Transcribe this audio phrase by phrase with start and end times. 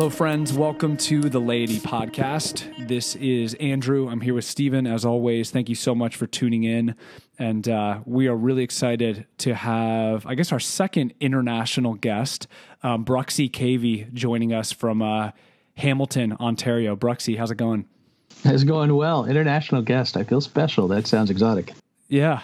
[0.00, 0.54] Hello, friends.
[0.54, 2.88] Welcome to the Laity Podcast.
[2.88, 4.08] This is Andrew.
[4.08, 4.86] I'm here with Stephen.
[4.86, 6.94] As always, thank you so much for tuning in.
[7.38, 12.46] And uh, we are really excited to have, I guess, our second international guest,
[12.82, 15.32] um, Bruxy Cavey, joining us from uh,
[15.76, 16.96] Hamilton, Ontario.
[16.96, 17.84] Bruxy, how's it going?
[18.46, 19.26] It's going well.
[19.26, 20.16] International guest.
[20.16, 20.88] I feel special.
[20.88, 21.74] That sounds exotic.
[22.08, 22.40] Yeah,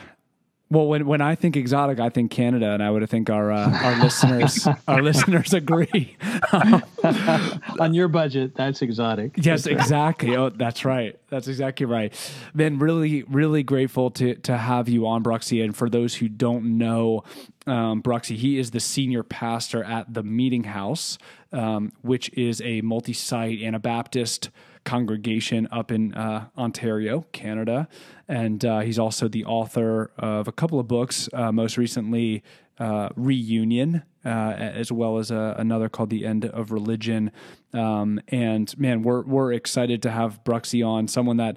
[0.69, 3.70] well, when when I think exotic, I think Canada, and I would think our uh,
[3.70, 6.16] our listeners our listeners agree.
[7.79, 9.37] On your budget, that's exotic.
[9.37, 10.31] Yes, that's exactly.
[10.31, 10.39] Right.
[10.39, 11.19] Oh, that's right.
[11.28, 12.12] That's exactly right.
[12.53, 15.62] Ben, really, really grateful to to have you on, Bruxy.
[15.62, 17.22] And for those who don't know,
[17.69, 21.17] um, Bruxy, he is the senior pastor at the Meeting House,
[21.53, 24.50] um, which is a multi-site Anabaptist
[24.87, 27.89] congregation up in uh, Ontario, Canada.
[28.27, 32.43] And uh, he's also the author of a couple of books, uh, most recently,
[32.78, 37.31] uh, Reunion, uh, as well as uh, another called The End of Religion.
[37.75, 41.56] Um, and man, we're, we're excited to have Bruxy on, someone that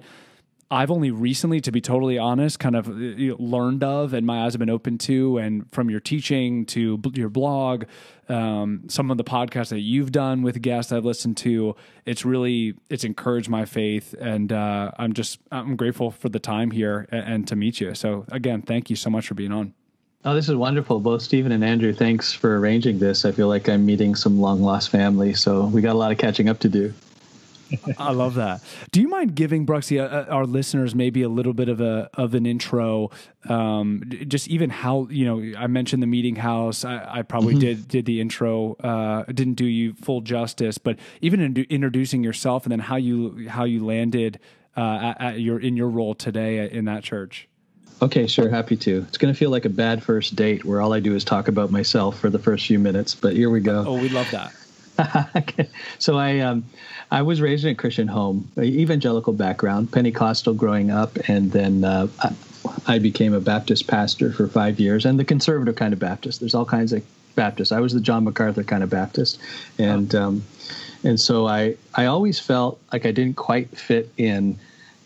[0.72, 4.60] I've only recently, to be totally honest, kind of learned of, and my eyes have
[4.60, 5.38] been open to.
[5.38, 7.86] And from your teaching to your blog,
[8.28, 11.74] um, some of the podcasts that you've done with guests I've listened to,
[12.06, 16.70] it's really it's encouraged my faith, and uh, I'm just I'm grateful for the time
[16.70, 17.94] here and, and to meet you.
[17.96, 19.74] So again, thank you so much for being on.
[20.24, 21.00] Oh, this is wonderful.
[21.00, 23.24] Both Stephen and Andrew, thanks for arranging this.
[23.24, 26.18] I feel like I'm meeting some long lost family, so we got a lot of
[26.18, 26.92] catching up to do.
[27.98, 28.62] I love that.
[28.90, 32.10] Do you mind giving Bruxy uh, uh, our listeners maybe a little bit of a
[32.14, 33.10] of an intro?
[33.48, 36.84] Um, just even how you know I mentioned the meeting house.
[36.84, 37.60] I, I probably mm-hmm.
[37.60, 38.74] did did the intro.
[38.74, 43.48] Uh, didn't do you full justice, but even in, introducing yourself and then how you
[43.48, 44.38] how you landed
[44.76, 47.48] uh, at, at your in your role today in that church.
[48.02, 49.04] Okay, sure, happy to.
[49.08, 51.48] It's going to feel like a bad first date where all I do is talk
[51.48, 53.84] about myself for the first few minutes, but here we go.
[53.86, 54.54] Oh, we love that.
[55.98, 56.64] so I um,
[57.10, 62.08] I was raised in a Christian home, evangelical background, Pentecostal growing up, and then uh,
[62.86, 66.40] I became a Baptist pastor for five years, and the conservative kind of Baptist.
[66.40, 67.02] There's all kinds of
[67.34, 67.72] Baptists.
[67.72, 69.40] I was the John MacArthur kind of Baptist,
[69.78, 70.44] and um,
[71.04, 74.58] and so I I always felt like I didn't quite fit in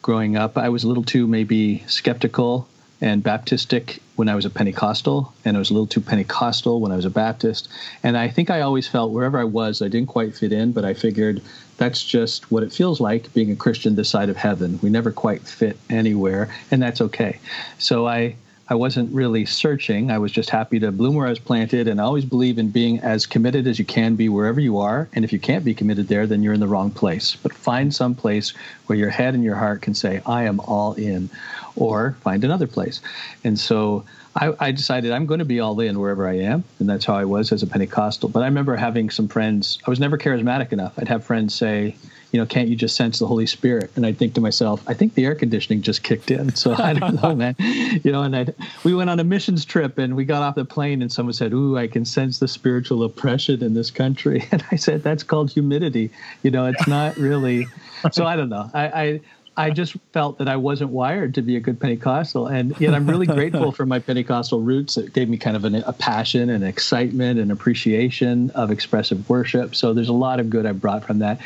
[0.02, 0.58] growing up.
[0.58, 2.68] I was a little too maybe skeptical
[3.04, 6.90] and Baptistic when I was a Pentecostal, and I was a little too Pentecostal when
[6.90, 7.68] I was a Baptist.
[8.02, 10.86] And I think I always felt wherever I was, I didn't quite fit in, but
[10.86, 11.42] I figured
[11.76, 14.78] that's just what it feels like being a Christian this side of heaven.
[14.82, 17.40] We never quite fit anywhere, and that's okay.
[17.76, 18.36] So I
[18.68, 20.10] I wasn't really searching.
[20.10, 22.70] I was just happy to bloom where I was planted, and I always believe in
[22.70, 25.08] being as committed as you can be wherever you are.
[25.12, 27.36] And if you can't be committed there, then you're in the wrong place.
[27.36, 28.54] But find some place
[28.86, 31.28] where your head and your heart can say, I am all in
[31.76, 33.02] or find another place.
[33.42, 34.04] And so
[34.36, 37.14] I, I, decided I'm going to be all in wherever I am, and that's how
[37.14, 38.28] I was as a Pentecostal.
[38.28, 39.78] But I remember having some friends.
[39.86, 40.94] I was never charismatic enough.
[40.98, 41.96] I'd have friends say,
[42.34, 43.92] you know, can't you just sense the Holy Spirit?
[43.94, 46.52] And I'd think to myself, I think the air conditioning just kicked in.
[46.56, 47.54] So I don't know, man.
[47.60, 48.46] You know, and I
[48.82, 51.52] we went on a missions trip and we got off the plane and someone said,
[51.52, 55.52] "Ooh, I can sense the spiritual oppression in this country." And I said, "That's called
[55.52, 56.10] humidity."
[56.42, 57.68] You know, it's not really.
[58.10, 58.68] So I don't know.
[58.74, 59.20] I, I
[59.56, 63.08] I just felt that I wasn't wired to be a good Pentecostal, and yet I'm
[63.08, 64.96] really grateful for my Pentecostal roots.
[64.96, 69.76] It gave me kind of an, a passion and excitement and appreciation of expressive worship.
[69.76, 71.40] So there's a lot of good I brought from that.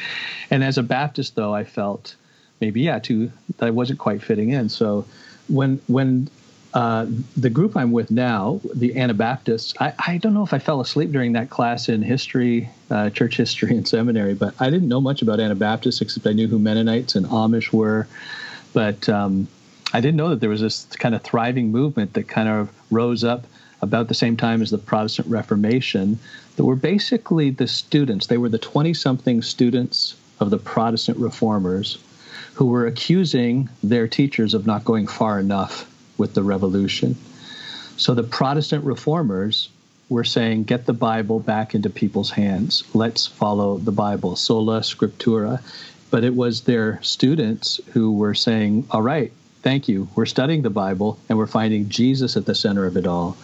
[0.50, 2.14] And as a Baptist, though, I felt
[2.60, 4.69] maybe yeah, too that I wasn't quite fitting in.
[4.69, 5.04] So
[5.48, 6.30] when when
[6.78, 7.06] uh,
[7.36, 11.10] the group I'm with now, the Anabaptists, I, I, don't know if I fell asleep
[11.10, 15.20] during that class in history, uh, church history and seminary, but I didn't know much
[15.20, 18.06] about Anabaptists except I knew who Mennonites and Amish were.
[18.75, 19.48] But um,
[19.92, 23.24] I didn't know that there was this kind of thriving movement that kind of rose
[23.24, 23.44] up
[23.82, 26.16] about the same time as the Protestant Reformation
[26.54, 28.28] that were basically the students.
[28.28, 31.98] They were the 20 something students of the Protestant reformers
[32.54, 37.17] who were accusing their teachers of not going far enough with the revolution.
[37.97, 39.70] So the Protestant reformers
[40.09, 42.85] were saying, get the Bible back into people's hands.
[42.94, 45.62] Let's follow the Bible, sola scriptura.
[46.11, 49.32] But it was their students who were saying, all right,
[49.62, 50.09] thank you.
[50.15, 53.37] We're studying the Bible and we're finding Jesus at the center of it all.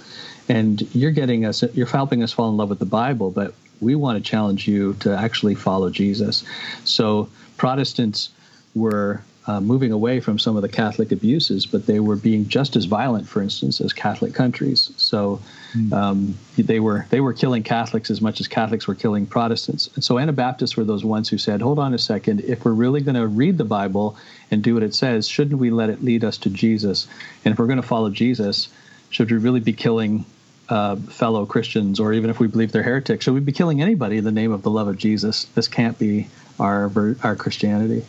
[0.48, 3.94] And you're getting us, you're helping us fall in love with the Bible, but we
[3.94, 6.44] want to challenge you to actually follow Jesus.
[6.84, 8.30] So Protestants
[8.74, 12.76] were uh, moving away from some of the Catholic abuses, but they were being just
[12.76, 14.90] as violent, for instance, as Catholic countries.
[14.96, 15.40] So
[15.72, 15.92] hmm.
[15.92, 19.90] um, they were they were killing Catholics as much as Catholics were killing Protestants.
[19.94, 22.40] And so Anabaptists were those ones who said, "Hold on a second.
[22.40, 24.16] If we're really going to read the Bible
[24.50, 27.06] and do what it says, shouldn't we let it lead us to Jesus?
[27.44, 28.68] And if we're going to follow Jesus,
[29.10, 30.24] should we really be killing
[30.70, 34.16] uh, fellow Christians, or even if we believe they're heretics, should we be killing anybody
[34.16, 35.44] in the name of the love of Jesus?
[35.54, 36.90] This can't be our
[37.22, 38.04] our Christianity.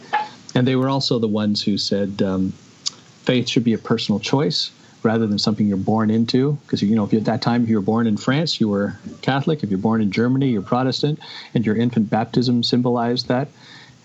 [0.55, 2.51] And they were also the ones who said um,
[3.23, 4.71] faith should be a personal choice
[5.03, 6.53] rather than something you're born into.
[6.63, 8.69] Because you know, if you, at that time if you were born in France, you
[8.69, 9.63] were Catholic.
[9.63, 11.19] If you're born in Germany, you're Protestant,
[11.53, 13.49] and your infant baptism symbolized that.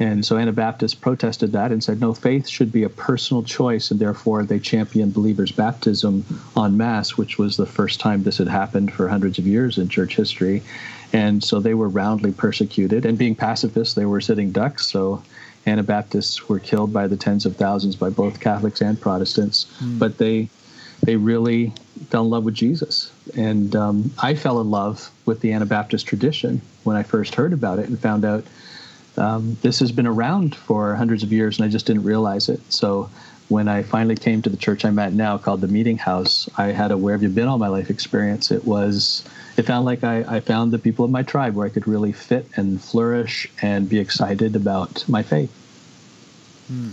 [0.00, 4.00] And so Anabaptists protested that and said, no, faith should be a personal choice, and
[4.00, 6.24] therefore they championed believers' baptism
[6.56, 9.90] en masse, which was the first time this had happened for hundreds of years in
[9.90, 10.62] church history.
[11.12, 13.04] And so they were roundly persecuted.
[13.04, 14.86] And being pacifists, they were sitting ducks.
[14.86, 15.22] So
[15.66, 19.66] Anabaptists were killed by the tens of thousands by both Catholics and Protestants.
[19.80, 19.98] Mm.
[19.98, 20.48] But they
[21.02, 21.72] they really
[22.10, 23.12] fell in love with Jesus.
[23.36, 27.78] And um, I fell in love with the Anabaptist tradition when I first heard about
[27.78, 28.44] it and found out
[29.16, 32.60] um, this has been around for hundreds of years, and I just didn't realize it.
[32.72, 33.10] So
[33.50, 36.66] when I finally came to the church I'm at now, called the Meeting House, I
[36.66, 38.50] had a "Where have you been all my life?" experience.
[38.50, 41.70] It was it found like I, I found the people of my tribe where I
[41.70, 45.52] could really fit and flourish and be excited about my faith.
[46.68, 46.90] Hmm.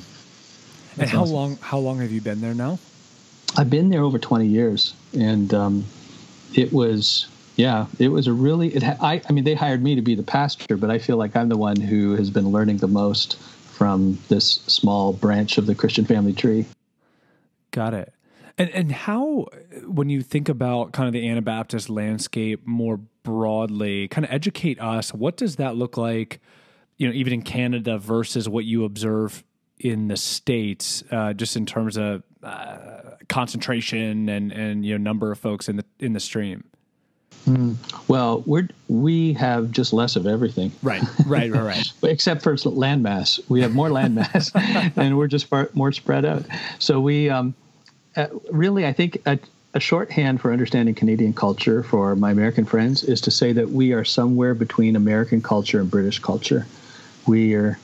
[1.00, 1.36] And how awesome.
[1.36, 2.80] long how long have you been there now?
[3.56, 5.86] I've been there over 20 years, and um,
[6.54, 8.70] it was yeah, it was a really.
[8.70, 11.36] It I I mean, they hired me to be the pastor, but I feel like
[11.36, 13.40] I'm the one who has been learning the most
[13.78, 16.66] from this small branch of the Christian family tree.
[17.72, 18.14] Got it.
[18.58, 19.48] And and how
[19.86, 25.14] when you think about kind of the Anabaptist landscape more broadly, kind of educate us.
[25.14, 26.42] What does that look like?
[26.98, 29.44] You know, even in Canada versus what you observe
[29.80, 35.32] in the states, uh, just in terms of uh, concentration and and you know number
[35.32, 36.64] of folks in the in the stream.
[37.48, 37.78] Mm.
[38.10, 40.74] Well, we we have just less of everything.
[40.84, 41.94] Right, right, right, right.
[42.04, 44.52] Except for landmass, we have more landmass,
[44.98, 46.44] and we're just far, more spread out.
[46.80, 47.56] So we um,
[48.16, 49.22] uh, really, I think.
[49.26, 49.40] A,
[49.74, 53.94] a shorthand for understanding Canadian culture for my American friends is to say that we
[53.94, 56.66] are somewhere between American culture and British culture.
[57.28, 57.78] We are,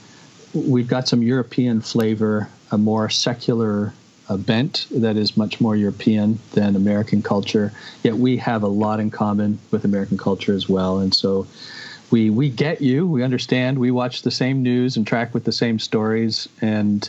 [0.53, 3.93] we've got some European flavor, a more secular
[4.33, 7.71] a bent that is much more European than American culture.
[8.03, 11.47] Yet we have a lot in common with American culture as well, and so
[12.11, 13.07] we we get you.
[13.07, 13.79] We understand.
[13.79, 17.07] We watch the same news and track with the same stories, and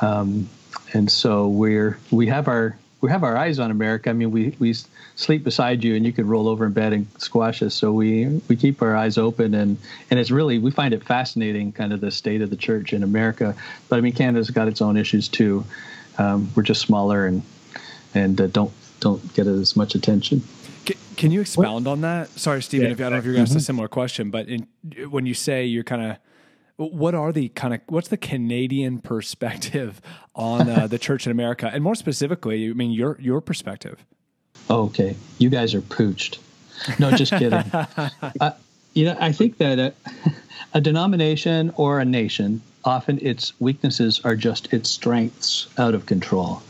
[0.00, 0.48] um,
[0.92, 4.10] and so we're we have our we have our eyes on America.
[4.10, 4.74] I mean, we we
[5.16, 7.74] sleep beside you, and you could roll over in bed and squash us.
[7.74, 9.76] So we we keep our eyes open, and
[10.10, 13.02] and it's really we find it fascinating, kind of the state of the church in
[13.02, 13.54] America.
[13.88, 15.64] But I mean, Canada's got its own issues too.
[16.18, 17.42] Um, we're just smaller and
[18.14, 20.42] and uh, don't don't get as much attention.
[20.84, 21.92] Can, can you expound what?
[21.92, 22.28] on that?
[22.30, 22.88] Sorry, Stephen.
[22.88, 22.92] Yeah.
[22.92, 23.56] If I don't know if you're going to mm-hmm.
[23.56, 24.66] ask a similar question, but in,
[25.10, 26.18] when you say you're kind of
[26.76, 30.00] what are the kind of what's the Canadian perspective
[30.34, 34.04] on uh, the church in America, and more specifically, I mean your your perspective.
[34.70, 36.38] Oh, okay, you guys are pooched.
[36.98, 37.52] No, just kidding.
[38.40, 38.52] uh,
[38.94, 39.94] you know, I think that a,
[40.74, 46.62] a denomination or a nation often its weaknesses are just its strengths out of control.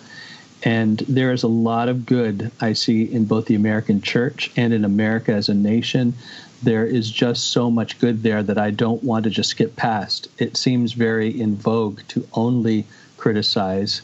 [0.64, 4.72] And there is a lot of good I see in both the American church and
[4.72, 6.14] in America as a nation.
[6.62, 10.28] There is just so much good there that I don't want to just skip past.
[10.38, 14.02] It seems very in vogue to only criticize,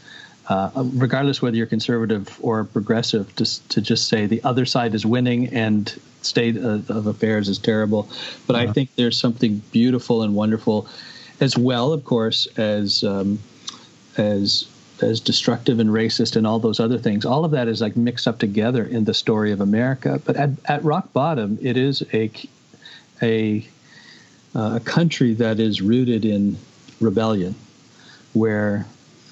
[0.49, 5.07] uh, regardless whether you're conservative or progressive, to, to just say the other side is
[5.07, 8.09] winning and state of, of affairs is terrible.
[8.49, 10.89] But I think there's something beautiful and wonderful
[11.41, 13.39] as well, of course, as um,
[14.17, 14.69] as
[15.03, 17.25] as destructive and racist and all those other things.
[17.25, 20.21] All of that is like mixed up together in the story of America.
[20.25, 22.31] But at, at rock bottom, it is a
[23.23, 23.67] a
[24.57, 26.57] uh, a country that is rooted in
[27.01, 27.55] rebellion,
[28.33, 28.87] where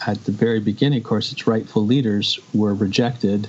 [0.07, 3.49] at the very beginning, of course, its rightful leaders were rejected.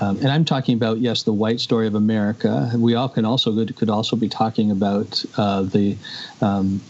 [0.00, 2.70] Um, and I'm talking about yes, the white story of America.
[2.76, 5.96] We all can also could also be talking about uh, the
[6.40, 6.80] um,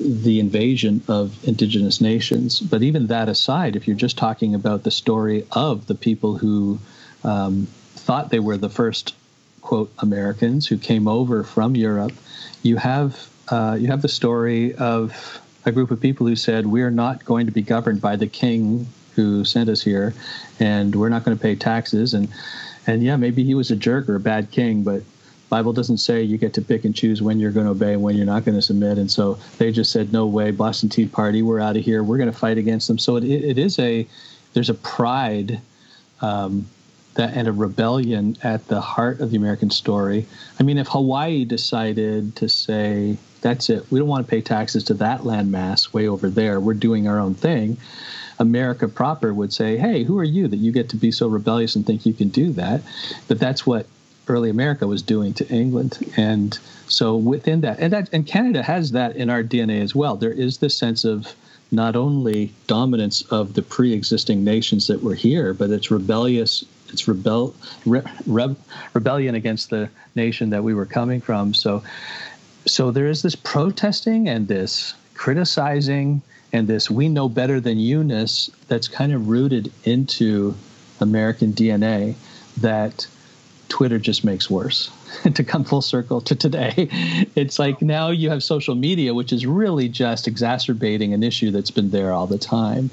[0.00, 2.60] the invasion of indigenous nations.
[2.60, 6.78] But even that aside, if you're just talking about the story of the people who
[7.24, 9.14] um, thought they were the first
[9.60, 12.12] quote Americans who came over from Europe,
[12.62, 16.90] you have uh, you have the story of a group of people who said we're
[16.90, 20.14] not going to be governed by the king who sent us here,
[20.60, 22.28] and we're not going to pay taxes and
[22.86, 25.02] and yeah, maybe he was a jerk or a bad king, but
[25.48, 28.02] Bible doesn't say you get to pick and choose when you're going to obey and
[28.02, 28.98] when you're not going to submit.
[28.98, 32.02] And so they just said, no way, Boston Tea Party, we're out of here.
[32.02, 32.98] We're going to fight against them.
[32.98, 34.06] So it, it is a,
[34.54, 35.60] there's a pride
[36.20, 36.66] um,
[37.14, 40.26] that and a rebellion at the heart of the American story.
[40.58, 44.84] I mean, if Hawaii decided to say, that's it, we don't want to pay taxes
[44.84, 47.76] to that landmass way over there, we're doing our own thing.
[48.38, 51.74] America proper would say, hey, who are you that you get to be so rebellious
[51.74, 52.82] and think you can do that?
[53.28, 53.86] But that's what
[54.28, 56.12] early America was doing to England.
[56.16, 60.16] And so within that, and that, and Canada has that in our DNA as well.
[60.16, 61.34] There is this sense of
[61.72, 66.64] not only dominance of the pre-existing nations that were here, but it's rebellious.
[66.88, 67.54] It's rebel
[67.84, 68.54] re, re,
[68.94, 71.54] rebellion against the nation that we were coming from.
[71.54, 71.82] So,
[72.66, 78.50] so there is this protesting and this criticizing and this we know better than you-ness
[78.68, 80.54] that's kind of rooted into
[81.00, 82.14] American DNA
[82.58, 83.06] that
[83.68, 84.90] Twitter just makes worse.
[85.34, 86.74] to come full circle to today,
[87.34, 91.70] it's like now you have social media, which is really just exacerbating an issue that's
[91.70, 92.90] been there all the time.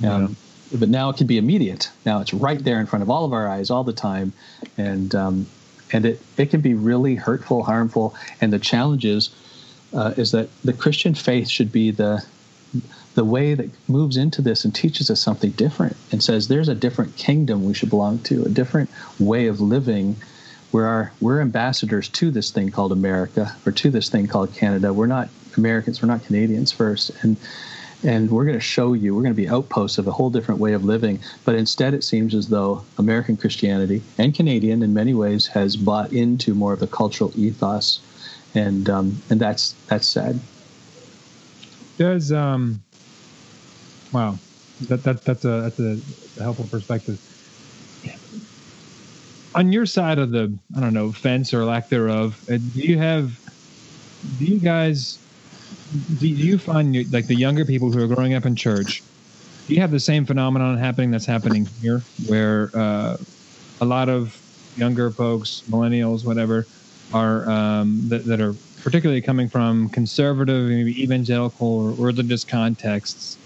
[0.00, 0.14] Yeah.
[0.14, 0.36] Um,
[0.74, 1.90] but now it can be immediate.
[2.06, 4.32] Now it's right there in front of all of our eyes all the time,
[4.76, 5.46] and um,
[5.92, 8.14] and it it can be really hurtful, harmful.
[8.40, 9.30] And the challenge is
[9.92, 12.24] uh, is that the Christian faith should be the
[13.14, 16.74] the way that moves into this and teaches us something different and says there's a
[16.74, 20.16] different kingdom we should belong to, a different way of living.
[20.70, 24.92] We're our, we're ambassadors to this thing called America or to this thing called Canada.
[24.92, 26.00] We're not Americans.
[26.00, 27.36] We're not Canadians first, and
[28.04, 29.14] and we're going to show you.
[29.14, 31.20] We're going to be outposts of a whole different way of living.
[31.44, 36.12] But instead, it seems as though American Christianity and Canadian, in many ways, has bought
[36.12, 38.00] into more of the cultural ethos,
[38.54, 40.40] and um, and that's that's sad.
[41.98, 42.82] Does um
[44.12, 44.38] Wow,
[44.88, 47.20] that, that that's a that's a helpful perspective.
[49.54, 52.98] On your side of the I don't know fence or lack thereof, uh, do you
[52.98, 53.38] have
[54.38, 55.18] do you guys
[56.18, 59.02] do you find like the younger people who are growing up in church?
[59.66, 63.16] Do you have the same phenomenon happening that's happening here, where uh,
[63.80, 64.38] a lot of
[64.76, 66.66] younger folks, millennials, whatever,
[67.12, 73.36] are um, that, that are particularly coming from conservative, maybe evangelical or religious contexts,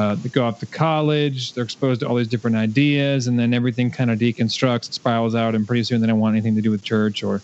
[0.00, 3.52] uh, they go off to college, they're exposed to all these different ideas, and then
[3.52, 6.70] everything kind of deconstructs, spirals out, and pretty soon they don't want anything to do
[6.70, 7.42] with church or,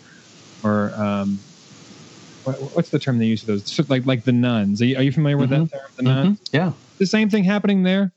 [0.63, 1.37] or um,
[2.45, 3.89] what, what's the term they use for those?
[3.91, 4.81] Like like the nones.
[4.81, 5.65] Are you, are you familiar with mm-hmm.
[5.65, 5.91] that term?
[5.97, 6.23] The mm-hmm.
[6.23, 6.49] nones.
[6.51, 6.71] Yeah.
[6.97, 8.11] The same thing happening there.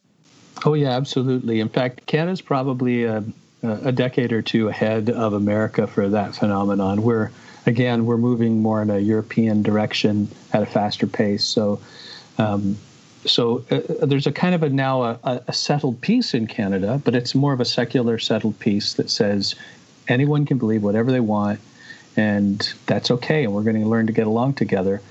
[0.64, 1.60] Oh yeah, absolutely.
[1.60, 3.22] In fact, Canada's probably a,
[3.62, 7.02] a decade or two ahead of America for that phenomenon.
[7.02, 7.30] We're
[7.66, 11.44] again we're moving more in a European direction at a faster pace.
[11.44, 11.78] So.
[12.38, 12.78] Um,
[13.24, 17.14] so uh, there's a kind of a now a, a, settled peace in Canada, but
[17.14, 19.54] it's more of a secular settled peace that says
[20.08, 21.60] anyone can believe whatever they want,
[22.16, 25.02] and that's okay, and we're going to learn to get along together.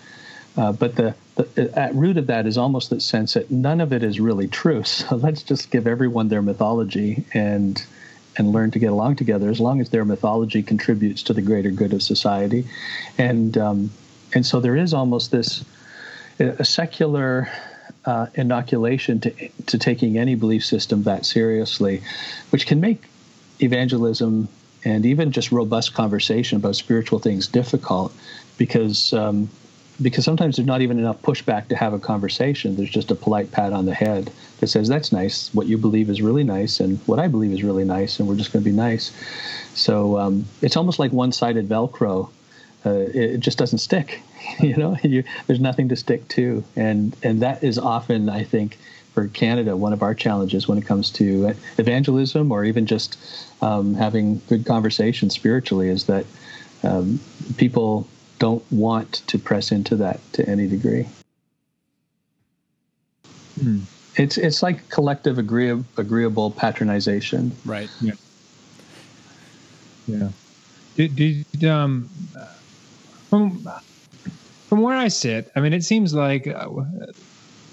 [0.57, 3.93] Uh, but the, the at root of that is almost that sense that none of
[3.93, 4.83] it is really true.
[4.85, 7.83] So let's just give everyone their mythology and
[8.37, 11.71] and learn to get along together, as long as their mythology contributes to the greater
[11.71, 12.65] good of society,
[13.17, 13.91] and um,
[14.33, 15.63] and so there is almost this
[16.39, 17.49] a secular
[18.09, 22.01] uh, inoculation to, to taking any belief system that seriously,
[22.49, 23.03] which can make
[23.61, 24.47] evangelism
[24.83, 28.11] and even just robust conversation about spiritual things difficult
[28.57, 29.47] because um,
[30.01, 32.77] because sometimes there's not even enough pushback to have a conversation.
[32.77, 35.53] There's just a polite pat on the head that says, That's nice.
[35.53, 38.37] What you believe is really nice, and what I believe is really nice, and we're
[38.37, 39.11] just going to be nice.
[39.75, 42.29] So um, it's almost like one sided Velcro
[42.85, 44.21] uh, it just doesn't stick.
[44.59, 48.77] you know, you, there's nothing to stick to, and and that is often, I think,
[49.13, 53.17] for Canada, one of our challenges when it comes to evangelism or even just
[53.61, 56.25] um, having good conversation spiritually is that
[56.83, 57.19] um,
[57.57, 61.07] people don't want to press into that to any degree.
[63.61, 63.79] Hmm.
[64.15, 67.51] It's it's like collective agree- agreeable patronization.
[67.65, 67.89] Right.
[68.01, 68.13] Yeah.
[70.07, 70.29] Yeah.
[70.95, 72.09] Did, did um
[73.29, 73.67] from
[74.69, 76.69] from where I sit, I mean, it seems like, uh,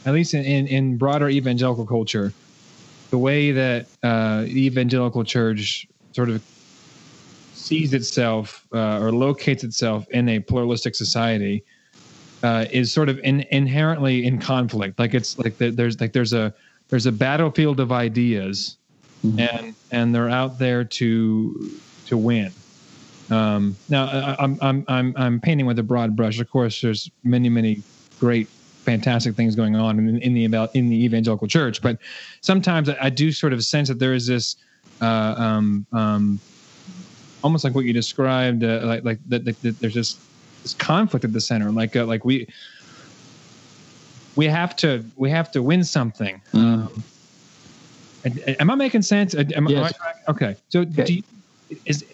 [0.07, 2.33] at least in, in, in, broader evangelical culture,
[3.11, 6.43] the way that uh, evangelical church sort of
[7.53, 11.63] sees itself uh, or locates itself in a pluralistic society
[12.43, 14.99] uh, is sort of in, inherently in conflict.
[14.99, 16.55] Like it's like the, there's like there's a
[16.89, 18.79] there's a battlefield of ideas,
[19.23, 19.41] mm-hmm.
[19.41, 22.53] and and they're out there to to win.
[23.31, 26.39] Um, now, I'm, I'm, I'm, I'm painting with a broad brush.
[26.39, 27.83] Of course, there's many, many
[28.21, 31.99] great, fantastic things going on in, in the in the evangelical church, but
[32.41, 34.57] sometimes I, I do sort of sense that there is this,
[35.01, 36.39] uh, um, um,
[37.43, 39.45] almost like what you described, uh, like like that,
[39.81, 40.17] there's this
[40.63, 42.47] this conflict at the center, like uh, like we
[44.37, 46.41] we have to we have to win something.
[46.53, 46.87] Mm.
[46.87, 47.05] Um,
[48.61, 49.35] am I making sense?
[49.35, 49.95] Am, yes.
[49.95, 50.57] am I, okay.
[50.69, 51.13] So, okay.
[51.13, 51.23] You,
[51.85, 52.05] is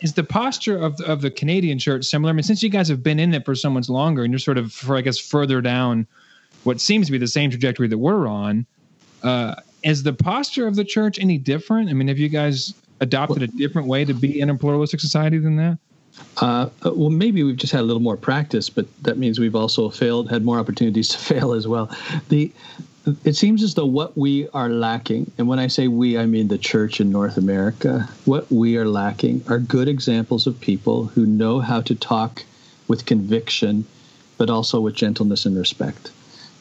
[0.00, 2.30] is the posture of the, of the Canadian church similar?
[2.30, 4.38] I mean, since you guys have been in it for so much longer, and you're
[4.38, 6.06] sort of, for I guess, further down
[6.64, 8.66] what seems to be the same trajectory that we're on,
[9.22, 11.88] uh, is the posture of the church any different?
[11.88, 15.38] I mean, have you guys adopted a different way to be in a pluralistic society
[15.38, 15.78] than that?
[16.38, 19.54] Uh, uh, well, maybe we've just had a little more practice, but that means we've
[19.54, 21.94] also failed, had more opportunities to fail as well.
[22.28, 22.52] The
[23.24, 26.48] it seems as though what we are lacking, and when I say we, I mean
[26.48, 31.24] the church in North America, what we are lacking are good examples of people who
[31.24, 32.44] know how to talk
[32.88, 33.86] with conviction,
[34.36, 36.10] but also with gentleness and respect.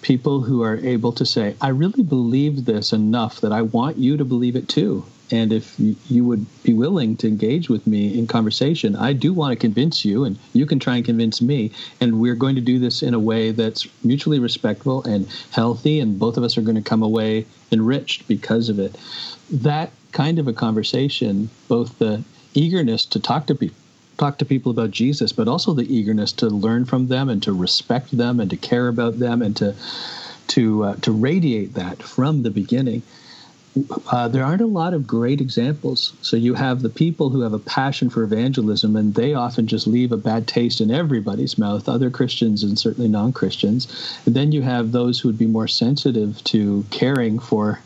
[0.02, 4.16] People who are able to say, I really believe this enough that I want you
[4.16, 5.04] to believe it too.
[5.32, 9.52] And if you would be willing to engage with me in conversation, I do want
[9.52, 11.72] to convince you, and you can try and convince me.
[12.02, 16.18] And we're going to do this in a way that's mutually respectful and healthy, and
[16.18, 18.98] both of us are going to come away enriched because of it.
[19.52, 23.78] That kind of a conversation, both the eagerness to talk to people
[24.18, 27.54] talk to people about Jesus, but also the eagerness to learn from them and to
[27.54, 29.74] respect them and to care about them and to
[30.48, 33.02] to uh, to radiate that from the beginning
[34.12, 36.14] uh, there aren't a lot of great examples.
[36.22, 39.88] So you have the people who have a passion for evangelism, and they often just
[39.88, 43.88] leave a bad taste in everybody's mouth, other Christians and certainly non Christians.
[44.26, 47.80] And then you have those who would be more sensitive to caring for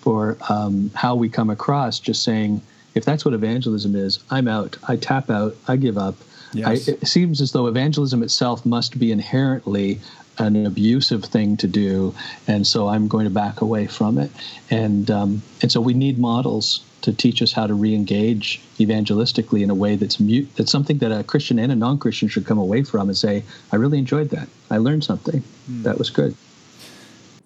[0.00, 2.60] for um, how we come across, just saying,
[2.96, 4.76] if that's what evangelism is, I'm out.
[4.88, 5.56] I tap out.
[5.68, 6.16] I give up.
[6.52, 6.88] Yes.
[6.88, 10.00] I, it seems as though evangelism itself must be inherently
[10.38, 12.14] an abusive thing to do,
[12.46, 14.30] and so I'm going to back away from it.
[14.70, 19.70] And um, and so we need models to teach us how to re-engage evangelistically in
[19.70, 20.48] a way that's mute.
[20.56, 23.76] That's something that a Christian and a non-Christian should come away from and say, "I
[23.76, 24.48] really enjoyed that.
[24.70, 25.42] I learned something.
[25.70, 25.82] Mm.
[25.82, 26.34] That was good."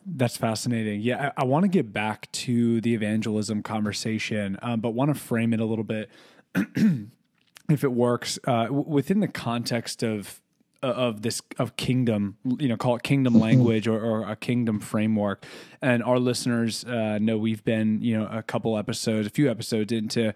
[0.08, 1.00] That's fascinating.
[1.00, 5.20] Yeah, I, I want to get back to the evangelism conversation, um, but want to
[5.20, 6.08] frame it a little bit,
[6.54, 10.40] if it works, uh, w- within the context of
[10.82, 13.42] of this of kingdom you know call it kingdom mm-hmm.
[13.42, 15.44] language or, or a kingdom framework
[15.82, 19.92] and our listeners uh, know we've been you know a couple episodes a few episodes
[19.92, 20.32] into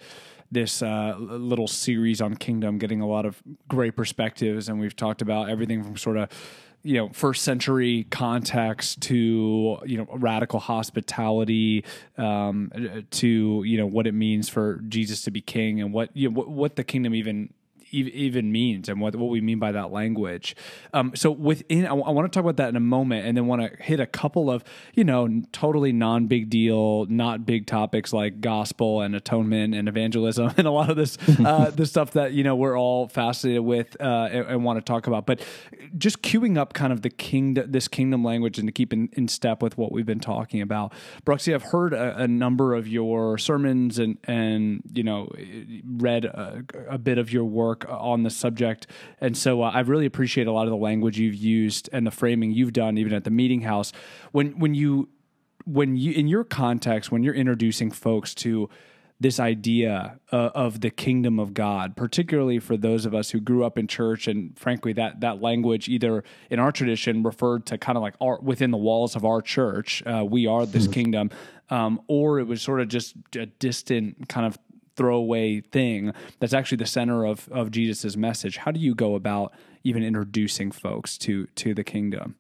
[0.53, 5.23] this uh, little series on kingdom getting a lot of great perspectives and we've talked
[5.23, 6.29] about everything from sort of
[6.83, 11.85] you know first century context to you know radical hospitality
[12.17, 12.71] um,
[13.11, 16.35] to you know what it means for Jesus to be king and what you know
[16.35, 17.53] what, what the kingdom even
[17.91, 20.57] even means and what, what we mean by that language.
[20.93, 23.37] Um, so within, I, w- I want to talk about that in a moment, and
[23.37, 27.67] then want to hit a couple of you know totally non big deal, not big
[27.67, 32.13] topics like gospel and atonement and evangelism and a lot of this uh, the stuff
[32.13, 35.27] that you know we're all fascinated with uh, and, and want to talk about.
[35.27, 35.43] But
[35.97, 39.29] just queuing up kind of the kingdom, this kingdom language, and to keep in, in
[39.29, 40.93] step with what we've been talking about.
[41.25, 45.31] Bruxy, I've heard a, a number of your sermons and and you know
[45.85, 48.87] read a, a bit of your work work on the subject,
[49.21, 52.11] and so uh, I really appreciate a lot of the language you've used and the
[52.11, 53.93] framing you've done, even at the meeting house.
[54.33, 55.09] When when you
[55.65, 58.69] when you in your context, when you're introducing folks to
[59.23, 63.65] this idea uh, of the kingdom of God, particularly for those of us who grew
[63.65, 67.99] up in church, and frankly, that that language either in our tradition referred to kind
[67.99, 70.93] of like our, within the walls of our church, uh, we are this mm-hmm.
[70.93, 71.31] kingdom,
[71.69, 74.59] um, or it was sort of just a distant kind of
[75.01, 78.59] throwaway thing that's actually the center of of Jesus's message.
[78.59, 82.37] How do you go about even introducing folks to to the kingdom?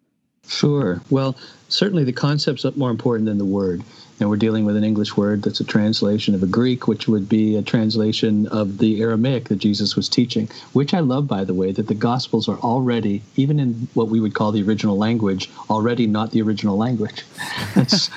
[0.46, 1.00] Sure.
[1.08, 1.36] Well,
[1.68, 3.82] certainly the concept's more important than the word.
[4.18, 7.28] And we're dealing with an English word that's a translation of a Greek, which would
[7.28, 11.54] be a translation of the Aramaic that Jesus was teaching, which I love, by the
[11.54, 15.48] way, that the Gospels are already, even in what we would call the original language,
[15.70, 17.24] already not the original language.
[17.74, 18.10] That's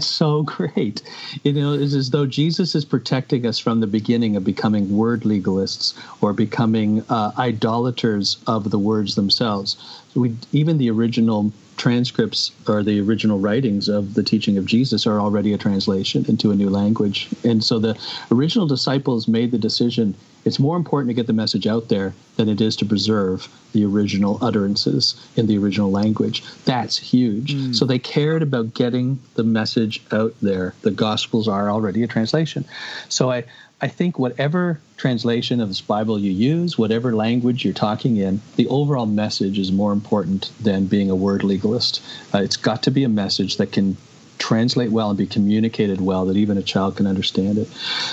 [0.00, 1.02] so great.
[1.42, 5.22] You know, it's as though Jesus is protecting us from the beginning of becoming word
[5.22, 9.76] legalists or becoming uh, idolaters of the words themselves.
[10.14, 15.20] We, even the original transcripts or the original writings of the teaching of Jesus are
[15.20, 17.28] already a translation into a new language.
[17.44, 17.98] And so the
[18.30, 22.48] original disciples made the decision it's more important to get the message out there than
[22.48, 26.44] it is to preserve the original utterances in the original language.
[26.64, 27.54] That's huge.
[27.54, 27.74] Mm.
[27.74, 30.74] So they cared about getting the message out there.
[30.82, 32.64] The Gospels are already a translation.
[33.08, 33.44] So I,
[33.84, 38.66] I think whatever translation of this Bible you use, whatever language you're talking in, the
[38.68, 42.02] overall message is more important than being a word legalist.
[42.32, 43.98] Uh, it's got to be a message that can
[44.38, 47.68] translate well and be communicated well, that even a child can understand it.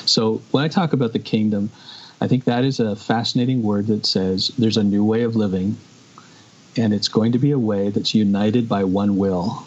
[0.06, 1.72] So when I talk about the kingdom,
[2.20, 5.78] I think that is a fascinating word that says there's a new way of living,
[6.76, 9.66] and it's going to be a way that's united by one will,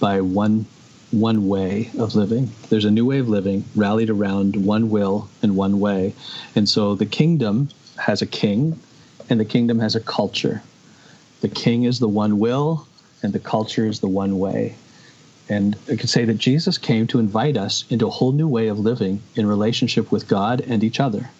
[0.00, 0.64] by one
[1.10, 2.50] one way of living.
[2.68, 6.14] There's a new way of living rallied around one will and one way.
[6.54, 8.78] And so the kingdom has a king,
[9.30, 10.62] and the kingdom has a culture.
[11.40, 12.86] The king is the one will,
[13.22, 14.76] and the culture is the one way.
[15.48, 18.68] And I could say that Jesus came to invite us into a whole new way
[18.68, 21.30] of living in relationship with God and each other.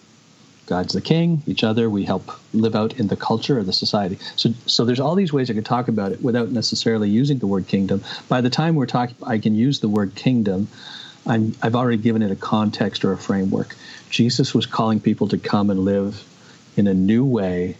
[0.69, 4.19] God's the king, each other we help live out in the culture of the society.
[4.35, 7.47] So, so there's all these ways I could talk about it without necessarily using the
[7.47, 8.03] word kingdom.
[8.27, 10.67] By the time we're talking, I can use the word kingdom.
[11.25, 13.75] I'm, I've already given it a context or a framework.
[14.11, 16.23] Jesus was calling people to come and live
[16.77, 17.75] in a new way,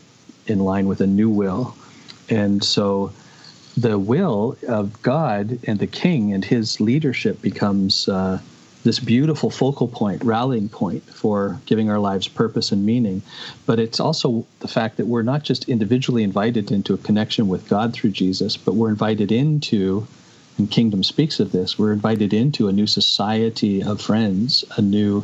[0.47, 1.75] in line with a new will,
[2.28, 3.13] and so
[3.78, 8.10] the will of God and the King and His leadership becomes.
[8.10, 8.39] Uh,
[8.89, 13.21] this beautiful focal point, rallying point for giving our lives purpose and meaning.
[13.67, 17.69] But it's also the fact that we're not just individually invited into a connection with
[17.69, 20.08] God through Jesus, but we're invited into,
[20.58, 25.23] and Kingdom speaks of this, we're invited into a new society of friends, a new,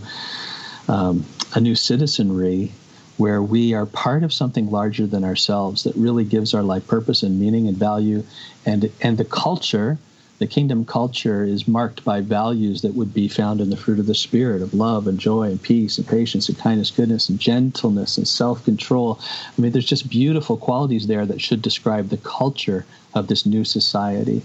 [0.87, 1.25] um,
[1.55, 2.71] a new citizenry
[3.17, 7.23] where we are part of something larger than ourselves that really gives our life purpose
[7.23, 8.23] and meaning and value
[8.63, 9.97] and and the culture
[10.37, 14.05] the kingdom culture is marked by values that would be found in the fruit of
[14.05, 18.17] the spirit of love and joy and peace and patience and kindness goodness and gentleness
[18.17, 19.19] and self-control.
[19.57, 23.63] I mean there's just beautiful qualities there that should describe the culture of this new
[23.63, 24.41] society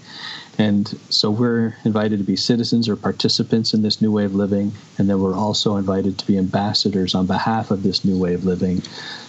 [0.61, 4.73] and so we're invited to be citizens or participants in this new way of living
[4.99, 8.45] and then we're also invited to be ambassadors on behalf of this new way of
[8.45, 8.83] living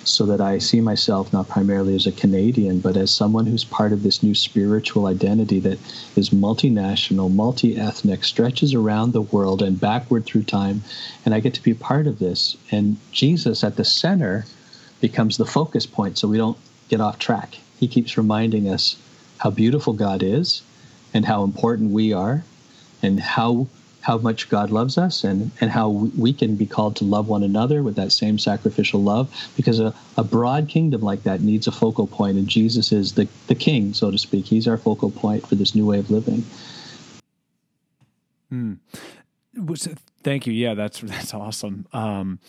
[0.03, 3.93] so that I see myself not primarily as a Canadian, but as someone who's part
[3.93, 5.79] of this new spiritual identity that
[6.17, 10.83] is multinational, multi ethnic, stretches around the world and backward through time.
[11.25, 12.57] And I get to be part of this.
[12.71, 14.45] And Jesus at the center
[14.99, 16.57] becomes the focus point so we don't
[16.89, 17.57] get off track.
[17.79, 18.95] He keeps reminding us
[19.37, 20.61] how beautiful God is
[21.13, 22.43] and how important we are
[23.01, 23.67] and how
[24.01, 27.43] how much God loves us and, and how we can be called to love one
[27.43, 31.71] another with that same sacrificial love because a, a broad kingdom like that needs a
[31.71, 34.45] focal point and Jesus is the, the king, so to speak.
[34.45, 36.43] He's our focal point for this new way of living.
[38.49, 38.73] Hmm.
[40.23, 40.53] Thank you.
[40.53, 41.87] Yeah, that's that's awesome.
[41.93, 42.39] Um,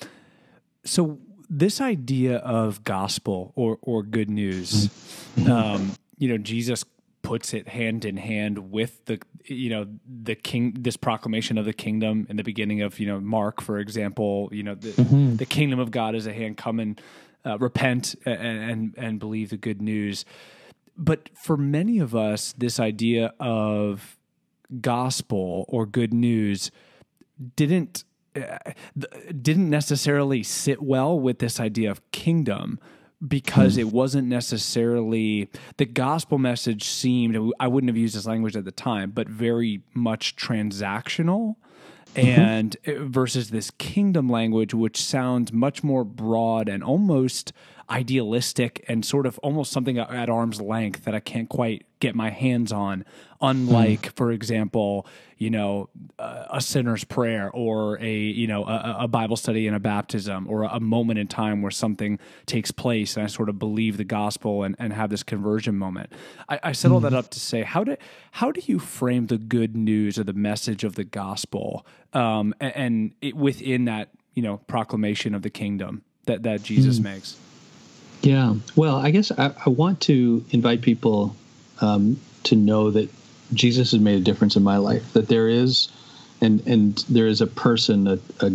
[0.84, 4.88] so this idea of gospel or or good news,
[5.36, 5.50] mm-hmm.
[5.50, 6.84] um, you know, Jesus
[7.22, 9.86] puts it hand in hand with the you know
[10.24, 13.78] the king this proclamation of the kingdom in the beginning of you know mark for
[13.78, 15.36] example you know the, mm-hmm.
[15.36, 16.56] the kingdom of god is a hand.
[16.56, 17.00] Come and
[17.44, 20.24] uh, repent and, and and believe the good news.
[20.96, 24.18] But for many of us this idea of
[24.80, 26.70] gospel or good news
[27.56, 28.04] didn't
[28.36, 28.58] uh,
[29.40, 32.78] didn't necessarily sit well with this idea of kingdom
[33.26, 33.80] because hmm.
[33.80, 38.72] it wasn't necessarily the gospel message seemed I wouldn't have used this language at the
[38.72, 41.56] time, but very much transactional.
[42.14, 42.28] Mm-hmm.
[42.28, 43.06] And mm-hmm.
[43.06, 47.54] versus this kingdom language, which sounds much more broad and almost
[47.90, 52.30] idealistic and sort of almost something at arm's length that I can't quite get my
[52.30, 53.04] hands on.
[53.40, 54.16] Unlike, mm.
[54.16, 59.36] for example, you know, uh, a sinner's prayer or a you know a, a, Bible
[59.36, 63.26] study and a baptism or a moment in time where something takes place and I
[63.26, 66.12] sort of believe the gospel and, and have this conversion moment.
[66.48, 67.96] I, I set all that up to say how do
[68.30, 72.76] how do you frame the good news or the message of the gospel um, and,
[72.76, 77.04] and it, within that you know proclamation of the kingdom that that Jesus mm.
[77.04, 77.36] makes.
[78.22, 78.54] Yeah.
[78.76, 81.36] Well, I guess I, I want to invite people
[81.80, 83.10] um, to know that
[83.52, 85.12] Jesus has made a difference in my life.
[85.12, 85.88] That there is,
[86.40, 88.50] and and there is a person, a, a,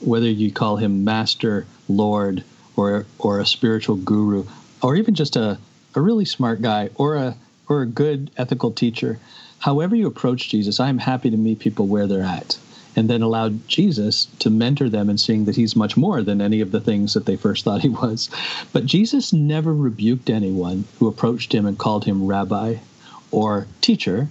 [0.00, 2.44] whether you call him master, Lord,
[2.76, 4.44] or or a spiritual guru,
[4.82, 5.58] or even just a
[5.94, 7.36] a really smart guy, or a
[7.68, 9.18] or a good ethical teacher.
[9.58, 12.56] However you approach Jesus, I'm happy to meet people where they're at
[12.96, 16.60] and then allowed Jesus to mentor them in seeing that he's much more than any
[16.60, 18.30] of the things that they first thought he was.
[18.72, 22.76] But Jesus never rebuked anyone who approached him and called him rabbi
[23.30, 24.28] or teacher.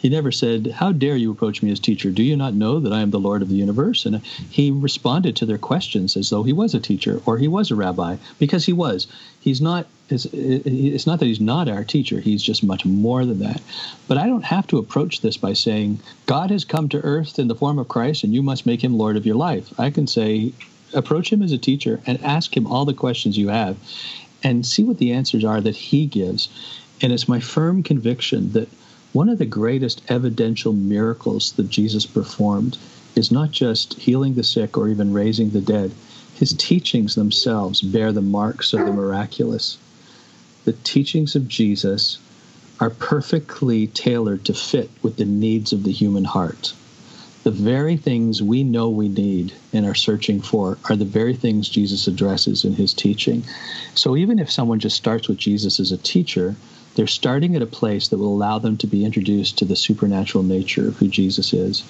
[0.00, 2.10] He never said, How dare you approach me as teacher?
[2.10, 4.06] Do you not know that I am the Lord of the universe?
[4.06, 7.70] And he responded to their questions as though he was a teacher or he was
[7.70, 9.06] a rabbi, because he was.
[9.40, 13.40] He's not, it's, it's not that he's not our teacher, he's just much more than
[13.40, 13.60] that.
[14.08, 17.48] But I don't have to approach this by saying, God has come to earth in
[17.48, 19.78] the form of Christ and you must make him Lord of your life.
[19.78, 20.54] I can say,
[20.94, 23.76] approach him as a teacher and ask him all the questions you have
[24.42, 26.48] and see what the answers are that he gives.
[27.02, 28.68] And it's my firm conviction that
[29.12, 32.78] one of the greatest evidential miracles that Jesus performed
[33.16, 35.92] is not just healing the sick or even raising the dead.
[36.34, 39.78] His teachings themselves bear the marks of the miraculous.
[40.64, 42.18] The teachings of Jesus
[42.78, 46.72] are perfectly tailored to fit with the needs of the human heart.
[47.42, 51.68] The very things we know we need and are searching for are the very things
[51.68, 53.42] Jesus addresses in his teaching.
[53.94, 56.54] So even if someone just starts with Jesus as a teacher,
[56.94, 60.44] they're starting at a place that will allow them to be introduced to the supernatural
[60.44, 61.84] nature of who Jesus is.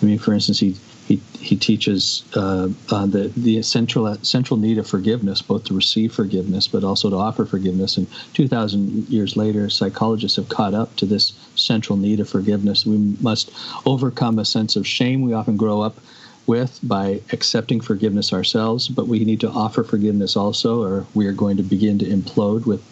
[0.00, 4.78] I mean, for instance, he he, he teaches uh, uh, the the central central need
[4.78, 7.96] of forgiveness, both to receive forgiveness but also to offer forgiveness.
[7.96, 12.84] And two thousand years later, psychologists have caught up to this central need of forgiveness.
[12.84, 13.52] We must
[13.86, 15.98] overcome a sense of shame we often grow up
[16.46, 21.32] with by accepting forgiveness ourselves, but we need to offer forgiveness also, or we are
[21.32, 22.82] going to begin to implode with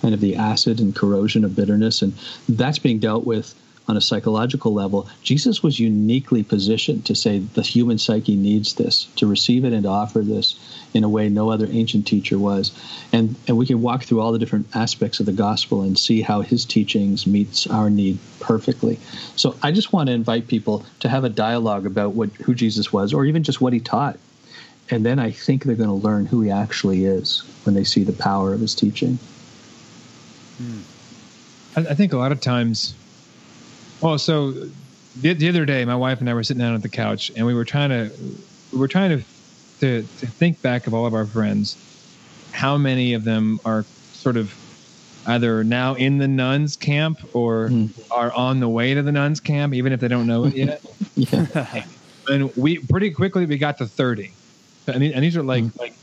[0.00, 2.02] kind of the acid and corrosion of bitterness.
[2.02, 2.14] And
[2.48, 3.54] that's being dealt with
[3.90, 9.04] on a psychological level, Jesus was uniquely positioned to say the human psyche needs this,
[9.16, 10.54] to receive it and to offer this
[10.94, 12.70] in a way no other ancient teacher was.
[13.12, 16.22] And and we can walk through all the different aspects of the gospel and see
[16.22, 19.00] how his teachings meets our need perfectly.
[19.34, 22.92] So I just want to invite people to have a dialogue about what who Jesus
[22.92, 24.18] was or even just what he taught.
[24.92, 28.04] And then I think they're going to learn who he actually is when they see
[28.04, 29.18] the power of his teaching.
[31.76, 32.94] I, think a lot of times
[34.00, 34.52] well, so
[35.20, 37.46] the, the other day, my wife and I were sitting down at the couch, and
[37.46, 38.10] we were trying to
[38.72, 39.24] we were trying to,
[39.80, 41.76] to to think back of all of our friends,
[42.52, 44.54] how many of them are sort of
[45.26, 47.90] either now in the nones camp or mm.
[48.10, 50.82] are on the way to the nones camp, even if they don't know it yet.
[51.14, 51.84] yeah.
[52.28, 54.32] And we pretty quickly we got to thirty,
[54.86, 55.78] and, and these are like mm.
[55.78, 55.94] like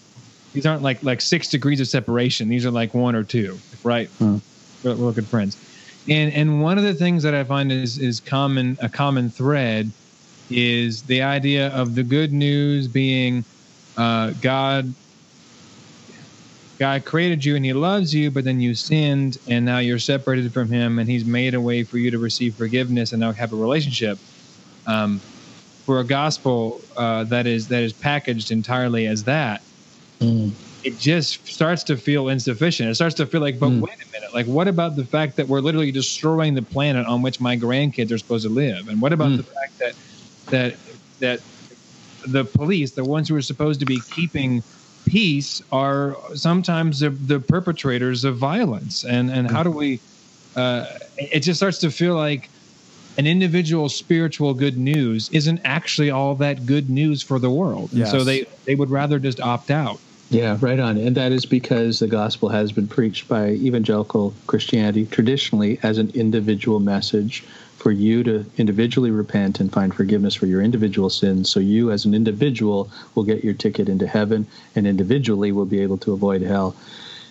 [0.53, 2.47] these aren't like like six degrees of separation.
[2.47, 4.09] These are like one or two, right?
[4.19, 4.41] Mm.
[4.83, 5.57] We're, we're good friends
[6.09, 9.91] and and one of the things that I find is is common a common thread
[10.49, 13.43] is the idea of the good news being
[13.97, 14.93] uh, God
[16.79, 20.53] God created you and He loves you, but then you sinned and now you're separated
[20.53, 23.51] from Him, and He's made a way for you to receive forgiveness and now have
[23.51, 24.19] a relationship.
[24.85, 25.19] Um,
[25.85, 29.61] for a gospel uh, that is that is packaged entirely as that,
[30.21, 30.53] mm
[30.87, 32.89] it just starts to feel insufficient.
[32.89, 33.81] It starts to feel like, but mm.
[33.81, 37.21] wait a minute, like what about the fact that we're literally destroying the planet on
[37.21, 38.87] which my grandkids are supposed to live?
[38.87, 39.37] And what about mm.
[39.37, 39.95] the fact that
[40.45, 40.75] that
[41.19, 41.41] that
[42.25, 44.63] the police, the ones who are supposed to be keeping
[45.05, 49.03] peace, are sometimes the, the perpetrators of violence?
[49.03, 49.99] And and how do we?
[50.55, 50.85] Uh,
[51.17, 52.49] it just starts to feel like
[53.17, 57.89] an individual spiritual good news isn't actually all that good news for the world.
[57.91, 58.09] Yes.
[58.09, 59.99] so they they would rather just opt out.
[60.29, 60.97] Yeah, right on.
[60.97, 66.09] And that is because the gospel has been preached by evangelical Christianity traditionally as an
[66.09, 67.45] individual message
[67.77, 71.49] for you to individually repent and find forgiveness for your individual sins.
[71.49, 75.79] So you, as an individual, will get your ticket into heaven and individually will be
[75.79, 76.75] able to avoid hell.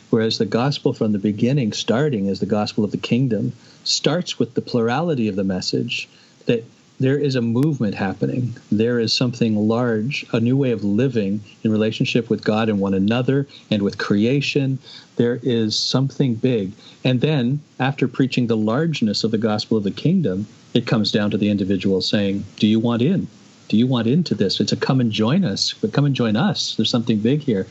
[0.08, 3.52] Whereas the gospel from the beginning, starting as the gospel of the kingdom,
[3.84, 6.08] starts with the plurality of the message
[6.46, 6.64] that
[6.98, 8.56] there is a movement happening.
[8.72, 12.94] There is something large, a new way of living in relationship with God and one
[12.94, 14.78] another and with creation.
[15.16, 16.72] There is something big.
[17.04, 21.30] And then, after preaching the largeness of the gospel of the kingdom, it comes down
[21.30, 23.28] to the individual saying, Do you want in?
[23.68, 24.60] Do you want into this?
[24.60, 26.76] It's a come and join us, but come and join us.
[26.76, 27.66] There's something big here.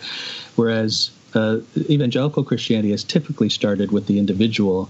[0.55, 1.59] Whereas uh,
[1.89, 4.89] evangelical Christianity has typically started with the individual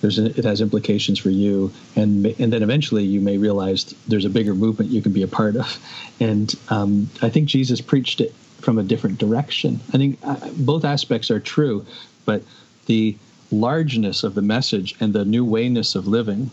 [0.00, 4.30] there's it has implications for you, and and then eventually you may realize there's a
[4.30, 5.78] bigger movement you can be a part of,
[6.20, 9.80] and um, I think Jesus preached it from a different direction.
[9.92, 11.86] I think uh, both aspects are true,
[12.24, 12.42] but
[12.86, 13.16] the
[13.50, 16.50] largeness of the message and the new wayness of living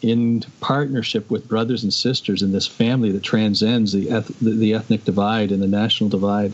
[0.00, 5.04] in partnership with brothers and sisters in this family that transcends the, eth- the ethnic
[5.04, 6.52] divide and the national divide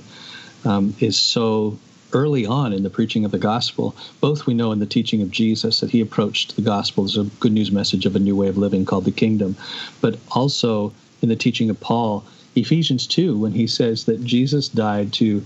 [0.64, 1.78] um, is so
[2.14, 3.94] early on in the preaching of the gospel.
[4.20, 7.24] Both we know in the teaching of Jesus that he approached the gospel as a
[7.40, 9.56] good news message of a new way of living called the kingdom,
[10.00, 12.24] but also in the teaching of Paul,
[12.54, 15.44] Ephesians 2, when he says that Jesus died to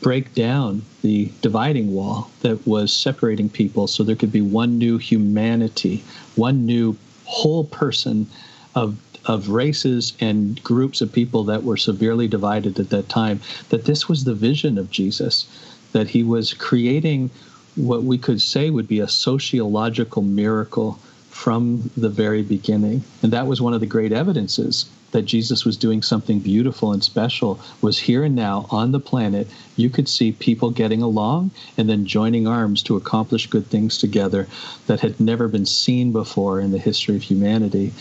[0.00, 4.98] break down the dividing wall that was separating people so there could be one new
[4.98, 6.02] humanity,
[6.36, 8.26] one new whole person
[8.74, 8.96] of
[9.28, 14.08] of races and groups of people that were severely divided at that time, that this
[14.08, 15.46] was the vision of Jesus,
[15.92, 17.30] that he was creating
[17.76, 20.98] what we could say would be a sociological miracle
[21.30, 23.04] from the very beginning.
[23.22, 27.02] And that was one of the great evidences that Jesus was doing something beautiful and
[27.02, 29.46] special was here and now on the planet.
[29.76, 34.48] You could see people getting along and then joining arms to accomplish good things together
[34.86, 37.92] that had never been seen before in the history of humanity.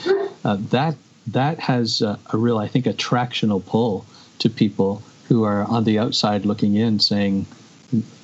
[0.43, 0.95] Uh, that
[1.27, 4.05] that has a, a real, I think, attractional pull
[4.39, 7.45] to people who are on the outside looking in, saying,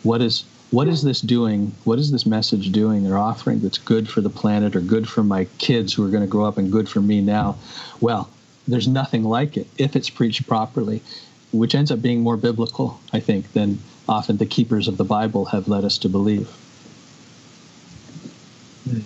[0.03, 1.73] "What is what is this doing?
[1.83, 5.23] What is this message doing or offering that's good for the planet or good for
[5.23, 7.57] my kids who are going to grow up and good for me now?"
[7.99, 8.29] Well,
[8.67, 11.01] there's nothing like it if it's preached properly,
[11.51, 15.45] which ends up being more biblical, I think, than often the keepers of the Bible
[15.45, 16.47] have led us to believe.
[18.89, 18.99] Hmm.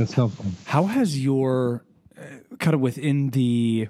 [0.00, 0.46] That's helpful.
[0.64, 1.84] How has your
[2.18, 3.88] uh, kind of within the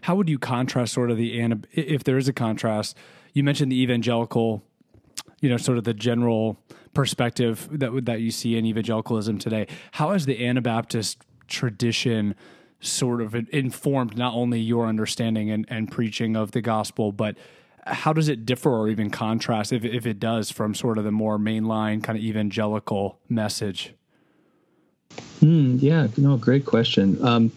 [0.00, 2.96] how would you contrast sort of the if there is a contrast?
[3.32, 4.64] You mentioned the evangelical,
[5.40, 6.58] you know, sort of the general
[6.94, 9.68] perspective that that you see in evangelicalism today.
[9.92, 12.34] How has the Anabaptist tradition
[12.80, 17.36] sort of informed not only your understanding and, and preaching of the gospel, but
[17.86, 21.12] how does it differ or even contrast, if, if it does, from sort of the
[21.12, 23.94] more mainline kind of evangelical message?
[25.40, 27.22] Mm, yeah, no, great question.
[27.24, 27.50] Um,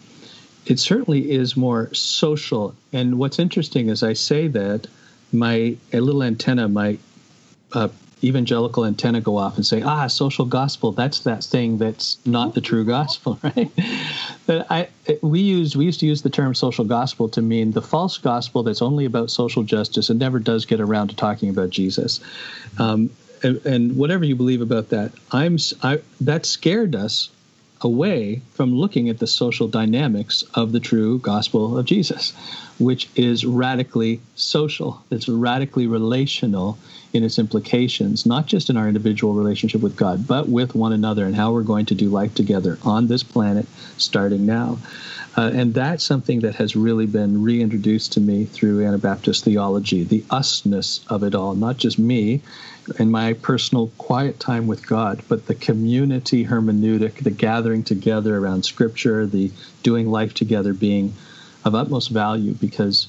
[0.66, 2.74] it certainly is more social.
[2.92, 4.88] And what's interesting is I say that
[5.32, 6.98] my a little antenna, my
[7.72, 7.88] uh,
[8.24, 12.60] evangelical antenna go off and say, ah, social gospel, that's that thing that's not the
[12.60, 13.70] true gospel, right?
[14.46, 14.88] but I,
[15.22, 18.62] we used, we used to use the term social gospel to mean the false gospel
[18.62, 22.20] that's only about social justice and never does get around to talking about Jesus.
[22.78, 23.10] Um,
[23.42, 27.28] and, and, whatever you believe about that, I'm, I, that scared us
[27.80, 32.32] away from looking at the social dynamics of the true gospel of Jesus,
[32.78, 36.78] which is radically social, it's radically relational
[37.12, 41.24] in its implications, not just in our individual relationship with God, but with one another
[41.24, 44.78] and how we're going to do life together on this planet starting now.
[45.38, 50.22] Uh, and that's something that has really been reintroduced to me through Anabaptist theology, the
[50.30, 52.40] usness of it all, not just me
[52.98, 58.64] and my personal quiet time with God, but the community hermeneutic, the gathering together around
[58.64, 59.50] Scripture, the
[59.82, 61.12] doing life together being
[61.66, 63.08] of utmost value because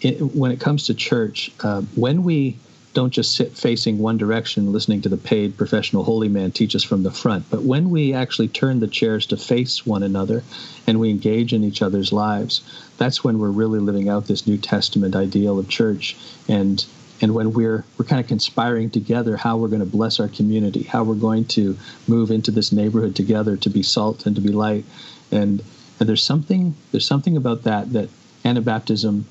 [0.00, 2.56] it, when it comes to church, uh, when we
[2.94, 6.82] don't just sit facing one direction listening to the paid professional holy man teach us
[6.82, 7.48] from the front.
[7.50, 10.42] But when we actually turn the chairs to face one another
[10.86, 12.60] and we engage in each other's lives,
[12.98, 16.16] that's when we're really living out this New Testament ideal of church
[16.48, 16.84] and
[17.20, 20.82] and when we're we're kind of conspiring together how we're going to bless our community,
[20.82, 21.78] how we're going to
[22.08, 24.84] move into this neighborhood together to be salt and to be light.
[25.30, 25.62] And,
[26.02, 28.08] and there's something there's something about that that
[28.44, 29.22] Anabaptism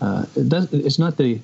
[0.00, 1.38] uh, does, it's not the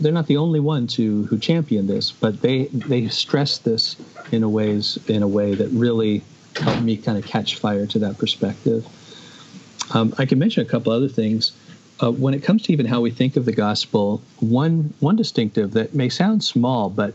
[0.00, 3.94] they're not the only ones who who champion this, but they they stress this
[4.32, 6.22] in a ways in a way that really
[6.58, 8.86] helped me kind of catch fire to that perspective.
[9.92, 11.52] Um, I can mention a couple other things.
[12.02, 15.72] Uh, when it comes to even how we think of the gospel, one one distinctive
[15.72, 17.12] that may sound small, but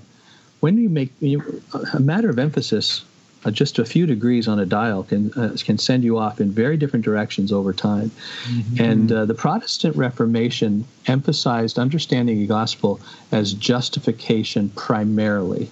[0.60, 1.64] when you make you,
[1.96, 3.04] a matter of emphasis
[3.44, 6.52] uh, just a few degrees on a dial can uh, can send you off in
[6.52, 8.12] very different directions over time.
[8.46, 8.84] Mm-hmm.
[8.84, 13.00] And uh, the Protestant Reformation emphasized understanding the gospel
[13.32, 15.70] as justification primarily.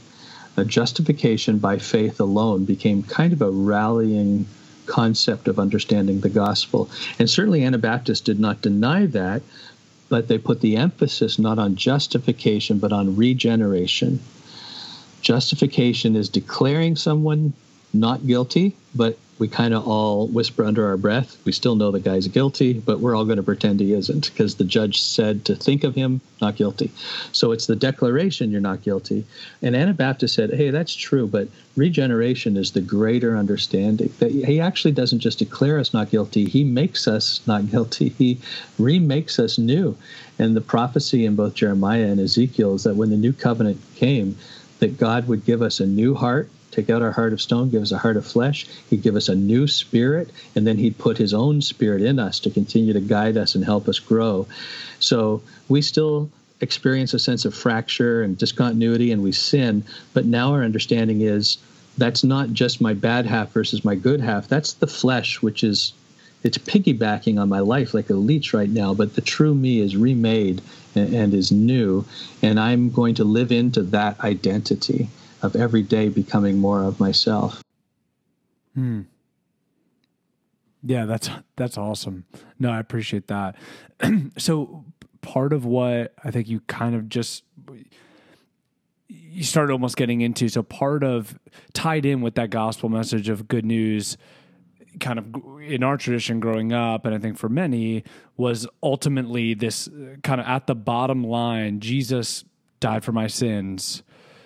[0.57, 4.45] A justification by faith alone became kind of a rallying
[4.87, 6.89] concept of understanding the gospel.
[7.19, 9.43] And certainly Anabaptists did not deny that,
[10.09, 14.19] but they put the emphasis not on justification but on regeneration
[15.21, 17.53] Justification is declaring someone
[17.93, 21.37] not guilty, but we kind of all whisper under our breath.
[21.45, 24.55] We still know the guy's guilty, but we're all going to pretend he isn't because
[24.55, 26.91] the judge said to think of him not guilty.
[27.31, 29.25] So it's the declaration you're not guilty.
[29.61, 34.91] And Anabaptist said, hey, that's true, but regeneration is the greater understanding that he actually
[34.91, 38.09] doesn't just declare us not guilty, he makes us not guilty.
[38.09, 38.39] He
[38.77, 39.97] remakes us new.
[40.37, 44.37] And the prophecy in both Jeremiah and Ezekiel is that when the new covenant came,
[44.79, 47.81] that God would give us a new heart, take out our heart of stone, give
[47.81, 48.65] us a heart of flesh.
[48.89, 52.39] He'd give us a new spirit, and then He'd put His own spirit in us
[52.41, 54.47] to continue to guide us and help us grow.
[54.99, 56.29] So we still
[56.61, 61.57] experience a sense of fracture and discontinuity, and we sin, but now our understanding is
[61.97, 64.47] that's not just my bad half versus my good half.
[64.47, 65.93] That's the flesh, which is
[66.43, 69.97] it's piggybacking on my life like a leech right now, but the true me is
[69.97, 70.61] remade
[70.95, 72.05] and, is new,
[72.41, 75.09] and I'm going to live into that identity
[75.41, 77.63] of every day becoming more of myself.
[78.75, 79.01] Hmm.
[80.83, 82.25] Yeah, that's that's awesome.
[82.57, 83.55] No, I appreciate that.
[84.37, 84.85] so
[85.21, 87.43] part of what I think you kind of just
[89.07, 91.37] you started almost getting into so part of
[91.73, 94.17] tied in with that gospel message of good news
[94.99, 98.03] kind of in our tradition growing up, and I think for many,
[98.37, 102.45] was ultimately this uh, kind of at the bottom line Jesus
[102.79, 104.03] died for my sins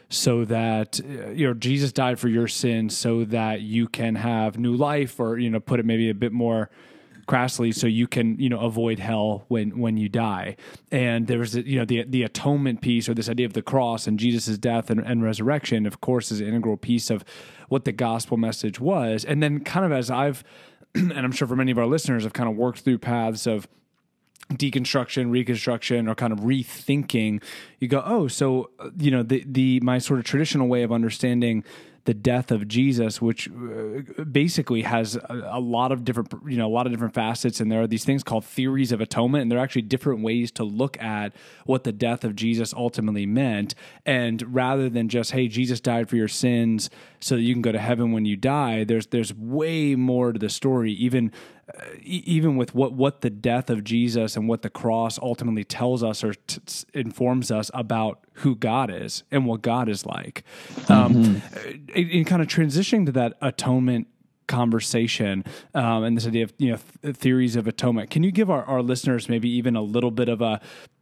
[0.09, 4.57] so that uh, you know Jesus died for your sins so that you can have
[4.57, 6.69] new life or you know put it maybe a bit more
[7.28, 10.55] crassly so you can you know avoid hell when when you die.
[10.91, 14.19] And there's you know the the atonement piece or this idea of the cross and
[14.19, 17.24] Jesus' death and, and resurrection of course is an integral piece of
[17.69, 19.26] what the gospel message was.
[19.26, 20.43] And then kind of as I've
[20.95, 23.67] and I'm sure for many of our listeners have kind of worked through paths of
[24.51, 27.41] deconstruction reconstruction or kind of rethinking
[27.80, 30.91] you go oh so uh, you know the the my sort of traditional way of
[30.91, 31.63] understanding
[32.06, 36.74] the death of Jesus, which uh, basically has a, lot of different, you know, a
[36.74, 37.62] lot of different facets.
[37.62, 40.51] And there are these things called theories of atonement, and there are actually different ways
[40.54, 41.34] to look at
[41.66, 43.74] what the death of Jesus ultimately meant.
[44.06, 46.89] And rather than just, hey, Jesus died for your sins
[47.22, 50.39] so that you can go to heaven when you die, there's there's way more to
[50.39, 50.91] the story.
[50.91, 51.32] Even
[52.01, 56.24] even with what what the death of Jesus and what the cross ultimately tells us
[56.24, 56.61] or t-
[56.93, 60.43] informs us about who God is and what God is like.
[60.89, 61.89] Um, mm-hmm.
[61.95, 64.07] in, in kind of transitioning to that atonement
[64.47, 68.09] conversation um, and this idea of you know th- theories of atonement.
[68.09, 70.59] Can you give our, our listeners maybe even a little bit of a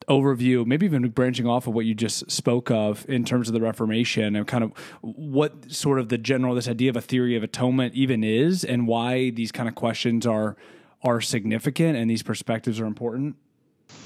[0.08, 3.62] overview, maybe even branching off of what you just spoke of in terms of the
[3.62, 4.72] Reformation and kind of
[5.02, 8.88] what sort of the general this idea of a theory of atonement even is, and
[8.88, 10.56] why these kind of questions are
[11.04, 13.36] are significant and these perspectives are important?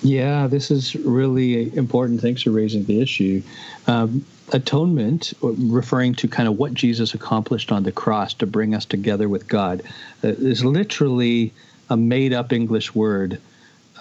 [0.01, 2.21] Yeah, this is really important.
[2.21, 3.41] Thanks for raising the issue.
[3.87, 8.85] Um, atonement, referring to kind of what Jesus accomplished on the cross to bring us
[8.85, 9.81] together with God,
[10.23, 11.53] uh, is literally
[11.89, 13.39] a made up English word.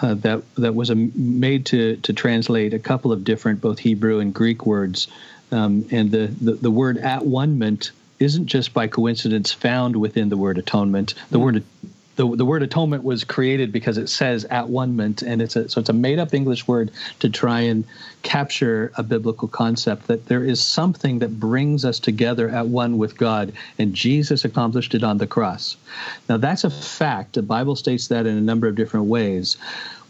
[0.02, 4.18] Uh, that that was a, made to to translate a couple of different both Hebrew
[4.18, 5.06] and Greek words,
[5.52, 7.78] um, and the, the the word at one
[8.18, 11.14] isn't just by coincidence found within the word atonement.
[11.30, 11.44] The mm-hmm.
[11.44, 11.64] word
[12.16, 15.68] the, the word atonement was created because it says at one ment and it's a
[15.68, 16.90] so it's a made up english word
[17.20, 17.84] to try and
[18.22, 23.16] capture a biblical concept that there is something that brings us together at one with
[23.16, 25.76] god and jesus accomplished it on the cross.
[26.28, 27.34] Now that's a fact.
[27.34, 29.56] The bible states that in a number of different ways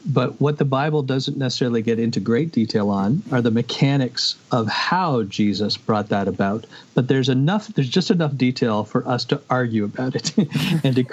[0.06, 4.68] but what the Bible doesn't necessarily get into great detail on are the mechanics of
[4.68, 6.66] how Jesus brought that about.
[6.94, 10.36] But there's enough, there's just enough detail for us to argue about it.
[10.84, 11.04] and, to,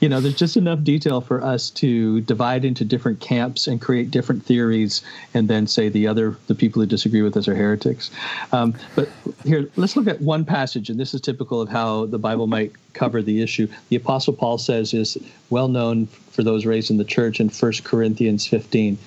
[0.00, 4.10] you know, there's just enough detail for us to divide into different camps and create
[4.10, 5.02] different theories
[5.34, 8.10] and then say the other, the people who disagree with us are heretics.
[8.52, 9.10] Um, but
[9.44, 12.72] here, let's look at one passage, and this is typical of how the Bible might
[12.94, 13.68] cover the issue.
[13.88, 15.18] The Apostle Paul says is
[15.50, 18.98] well known for those raised in the church in 1 Corinthians 15.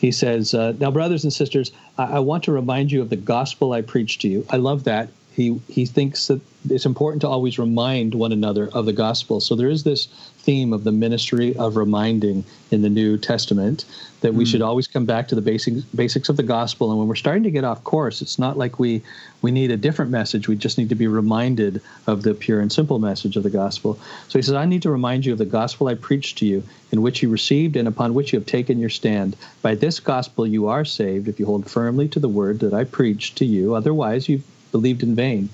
[0.00, 3.16] He says, uh, Now, brothers and sisters, I-, I want to remind you of the
[3.16, 4.46] gospel I preached to you.
[4.48, 5.08] I love that.
[5.32, 9.40] He, he thinks that it's important to always remind one another of the gospel.
[9.40, 10.06] So there is this
[10.40, 13.84] theme of the ministry of reminding in the New Testament
[14.20, 14.46] that we mm.
[14.46, 16.90] should always come back to the basics basics of the gospel.
[16.90, 19.02] And when we're starting to get off course, it's not like we
[19.40, 20.48] we need a different message.
[20.48, 23.98] We just need to be reminded of the pure and simple message of the gospel.
[24.28, 26.62] So he says, I need to remind you of the gospel I preached to you,
[26.92, 29.36] in which you received and upon which you have taken your stand.
[29.62, 32.84] By this gospel you are saved if you hold firmly to the word that I
[32.84, 33.74] preached to you.
[33.74, 35.48] Otherwise you've believed in vain.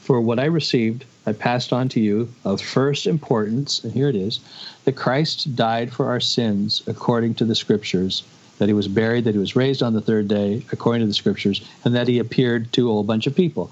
[0.00, 4.16] For what I received, I passed on to you of first importance, and here it
[4.16, 4.40] is
[4.84, 8.22] that Christ died for our sins according to the Scriptures,
[8.58, 11.14] that he was buried, that he was raised on the third day according to the
[11.14, 13.70] Scriptures, and that he appeared to a whole bunch of people.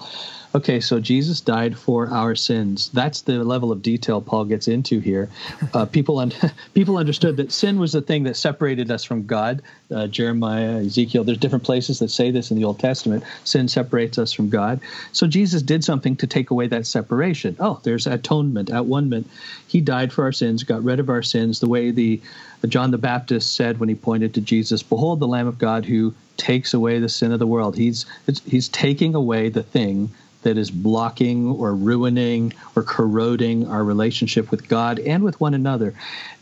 [0.55, 2.88] Okay, so Jesus died for our sins.
[2.94, 5.28] That's the level of detail Paul gets into here.
[5.74, 6.32] Uh, people un-
[6.74, 9.61] people understood that sin was the thing that separated us from God.
[9.94, 13.24] Uh, Jeremiah, Ezekiel, there's different places that say this in the Old Testament.
[13.44, 14.80] Sin separates us from God.
[15.12, 17.57] So Jesus did something to take away that separation.
[17.61, 19.28] Oh, there's atonement, at one moment.
[19.66, 22.22] He died for our sins, got rid of our sins, the way the
[22.66, 26.14] John the Baptist said when he pointed to Jesus, "Behold, the Lamb of God who
[26.38, 28.07] takes away the sin of the world." He's
[28.46, 30.11] he's taking away the thing
[30.49, 35.92] that is blocking or ruining or corroding our relationship with God and with one another.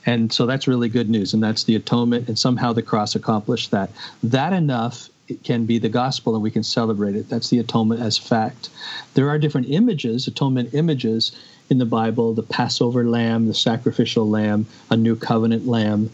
[0.06, 1.34] And so that's really good news.
[1.34, 2.28] And that's the atonement.
[2.28, 3.90] And somehow the cross accomplished that.
[4.22, 7.28] That enough it can be the gospel and we can celebrate it.
[7.28, 8.70] That's the atonement as fact.
[9.14, 11.32] There are different images, atonement images
[11.68, 16.10] in the Bible the Passover lamb, the sacrificial lamb, a new covenant lamb,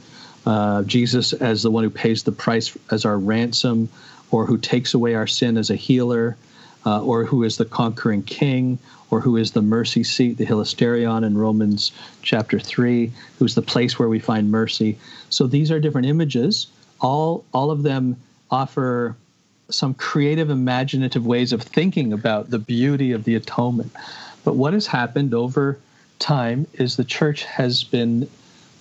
[0.47, 3.90] uh, Jesus as the one who pays the price as our ransom
[4.30, 6.38] or who takes away our sin as a healer
[6.85, 8.78] uh, or who is the conquering king,
[9.11, 13.99] or who is the mercy seat, the hilasterion in Romans chapter 3, who's the place
[13.99, 14.99] where we find mercy.
[15.28, 16.66] So these are different images.
[17.01, 18.16] All, all of them
[18.51, 19.16] offer
[19.68, 23.93] some creative, imaginative ways of thinking about the beauty of the atonement.
[24.45, 25.78] But what has happened over
[26.18, 28.28] time is the church has been,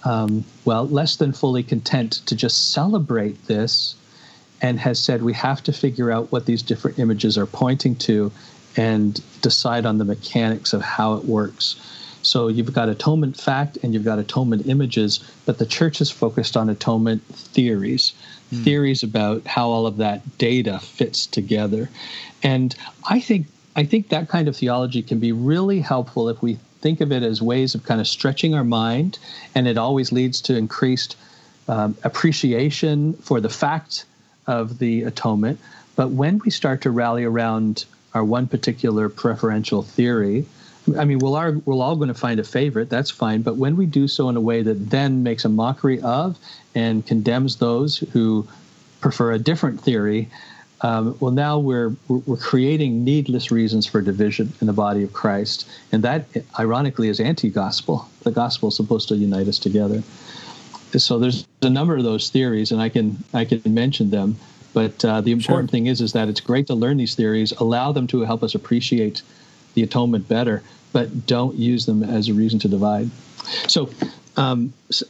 [0.04, 3.95] um, well, less than fully content to just celebrate this
[4.62, 8.32] and has said we have to figure out what these different images are pointing to
[8.78, 11.76] and decide on the mechanics of how it works.
[12.24, 16.55] So you've got atonement fact and you've got atonement images, but the church is focused
[16.55, 18.14] on atonement theories,
[18.53, 18.64] mm.
[18.64, 21.89] theories about how all of that data fits together.
[22.43, 22.76] And
[23.09, 26.99] I think I think that kind of theology can be really helpful if we think
[26.99, 29.18] of it as ways of kind of stretching our mind,
[29.55, 31.16] and it always leads to increased
[31.70, 34.05] um, appreciation for the fact
[34.60, 35.58] of the atonement.
[35.99, 40.45] But when we start to rally around our one particular preferential theory.
[40.97, 42.89] I mean, we'll are, we're all going to find a favorite.
[42.89, 43.41] That's fine.
[43.41, 46.38] But when we do so in a way that then makes a mockery of
[46.76, 48.47] and condemns those who
[48.99, 50.30] prefer a different theory,
[50.82, 55.70] um, well, now we're we're creating needless reasons for division in the body of Christ,
[55.91, 56.26] and that,
[56.58, 58.10] ironically, is anti-gospel.
[58.24, 60.02] The gospel is supposed to unite us together.
[60.98, 64.38] So there's a number of those theories, and I can I can mention them.
[64.74, 65.72] But uh, the important sure.
[65.72, 68.56] thing is is that it's great to learn these theories, allow them to help us
[68.56, 69.22] appreciate
[69.74, 70.64] the atonement better,
[70.94, 73.10] but don't use them as a reason to divide.
[73.68, 73.89] So,
[74.38, 75.06] um, so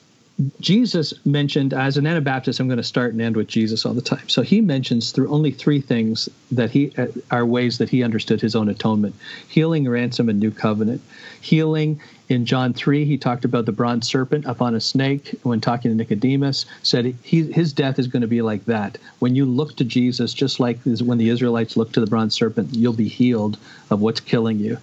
[0.60, 4.02] Jesus mentioned, as an Anabaptist, I'm going to start and end with Jesus all the
[4.02, 4.28] time.
[4.30, 8.42] So he mentions through only three things that he uh, are ways that he understood
[8.42, 9.16] his own atonement:
[9.48, 11.02] healing, ransom, and new covenant.
[11.42, 15.92] Healing in John 3, he talked about the bronze serpent upon a snake when talking
[15.92, 18.98] to Nicodemus, said he, his death is going to be like that.
[19.20, 22.74] When you look to Jesus, just like when the Israelites looked to the bronze serpent,
[22.74, 23.58] you'll be healed
[23.89, 24.78] of what's killing you.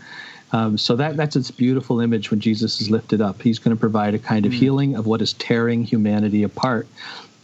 [0.53, 3.43] Um, so that that's its beautiful image when Jesus is lifted up.
[3.43, 4.57] He's going to provide a kind of mm.
[4.57, 6.87] healing of what is tearing humanity apart.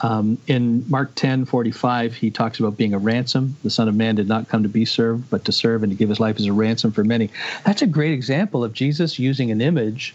[0.00, 3.56] Um, in Mark 10 45, he talks about being a ransom.
[3.62, 5.96] The Son of Man did not come to be served, but to serve and to
[5.96, 7.30] give his life as a ransom for many.
[7.64, 10.14] That's a great example of Jesus using an image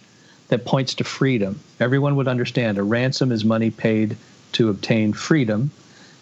[0.50, 1.60] that points to freedom.
[1.80, 4.18] Everyone would understand a ransom is money paid
[4.54, 5.72] to obtain freedom.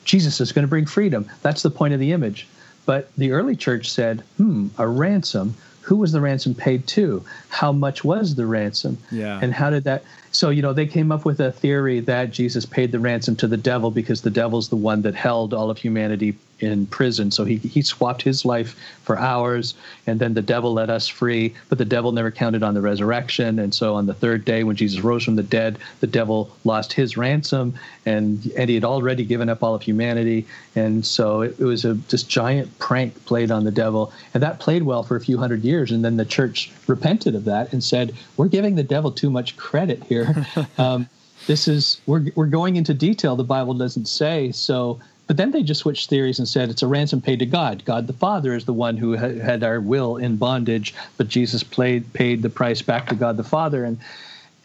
[0.06, 1.30] Jesus is going to bring freedom.
[1.42, 2.48] That's the point of the image.
[2.86, 5.56] But the early church said, hmm, a ransom
[5.88, 7.24] who was the ransom paid to?
[7.48, 8.98] How much was the ransom?
[9.10, 9.40] Yeah.
[9.42, 10.04] And how did that?
[10.34, 13.48] So, you know, they came up with a theory that Jesus paid the ransom to
[13.48, 17.32] the devil because the devil's the one that held all of humanity in prison.
[17.32, 21.54] So he, he swapped his life for ours, and then the devil let us free.
[21.70, 23.60] But the devil never counted on the resurrection.
[23.60, 26.94] And so on the third day, when Jesus rose from the dead, the devil lost
[26.94, 30.46] his ransom, and, and he had already given up all of humanity.
[30.76, 34.12] And so it, it was a just giant prank played on the devil.
[34.34, 35.92] And that played well for a few hundred years.
[35.92, 39.58] And then the church repented of that and said, We're giving the devil too much
[39.58, 40.46] credit here.
[40.78, 41.08] um,
[41.46, 45.62] this is we're, we're going into detail the bible doesn't say so but then they
[45.62, 47.84] just switched theories and said it's a ransom paid to God.
[47.86, 52.12] God the Father is the one who had our will in bondage, but Jesus played,
[52.14, 53.84] paid the price back to God the Father.
[53.84, 54.00] And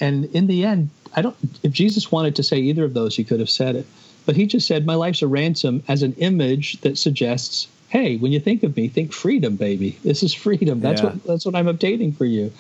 [0.01, 1.37] and in the end, I don't.
[1.63, 3.87] If Jesus wanted to say either of those, he could have said it.
[4.25, 8.33] But he just said, "My life's a ransom," as an image that suggests, "Hey, when
[8.33, 9.99] you think of me, think freedom, baby.
[10.03, 10.81] This is freedom.
[10.81, 11.11] That's yeah.
[11.11, 12.53] what that's what I'm obtaining for you."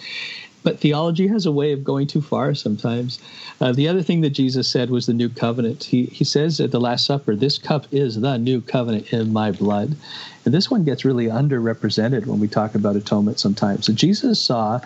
[0.63, 3.19] But theology has a way of going too far sometimes.
[3.61, 5.85] Uh, the other thing that Jesus said was the new covenant.
[5.85, 9.51] He, he says at the Last Supper, This cup is the new covenant in my
[9.51, 9.97] blood.
[10.45, 13.87] And this one gets really underrepresented when we talk about atonement sometimes.
[13.87, 14.81] So Jesus saw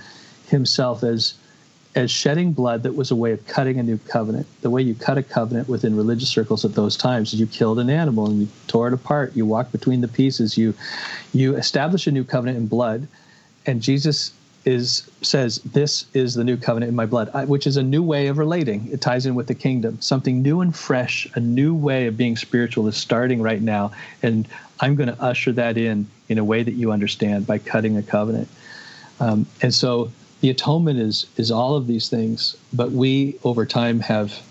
[0.48, 1.34] himself as
[1.94, 4.46] as shedding blood that was a way of cutting a new covenant.
[4.60, 7.78] The way you cut a covenant within religious circles at those times is you killed
[7.78, 9.34] an animal and you tore it apart.
[9.34, 10.58] You walk between the pieces.
[10.58, 10.74] You
[11.32, 13.08] you establish a new covenant in blood.
[13.64, 14.32] And Jesus
[14.66, 18.26] is says this is the new covenant in my blood which is a new way
[18.26, 18.88] of relating.
[18.92, 20.00] It ties in with the kingdom.
[20.00, 23.92] Something new and fresh a new way of being spiritual is starting right now
[24.22, 24.46] and
[24.80, 28.02] i'm going to usher that in in a way that you understand by cutting a
[28.02, 28.48] covenant.
[29.20, 30.10] Um, and so
[30.40, 34.42] the atonement is is all of these things but we over time have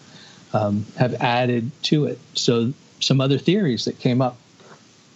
[0.53, 2.19] um, have added to it.
[2.33, 4.37] So some other theories that came up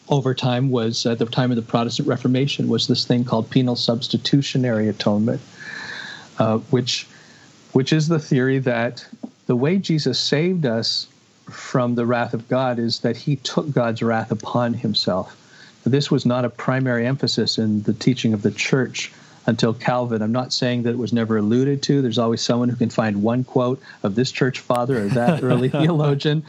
[0.09, 3.75] over time was at the time of the Protestant Reformation was this thing called penal
[3.75, 5.41] substitutionary atonement,
[6.39, 7.07] uh, which
[7.73, 9.05] which is the theory that
[9.45, 11.07] the way Jesus saved us
[11.49, 15.35] from the wrath of God is that he took God's wrath upon himself.
[15.83, 19.11] This was not a primary emphasis in the teaching of the church
[19.49, 20.21] until Calvin.
[20.21, 22.03] I'm not saying that it was never alluded to.
[22.03, 25.69] There's always someone who can find one quote of this church father or that early
[25.69, 26.45] theologian,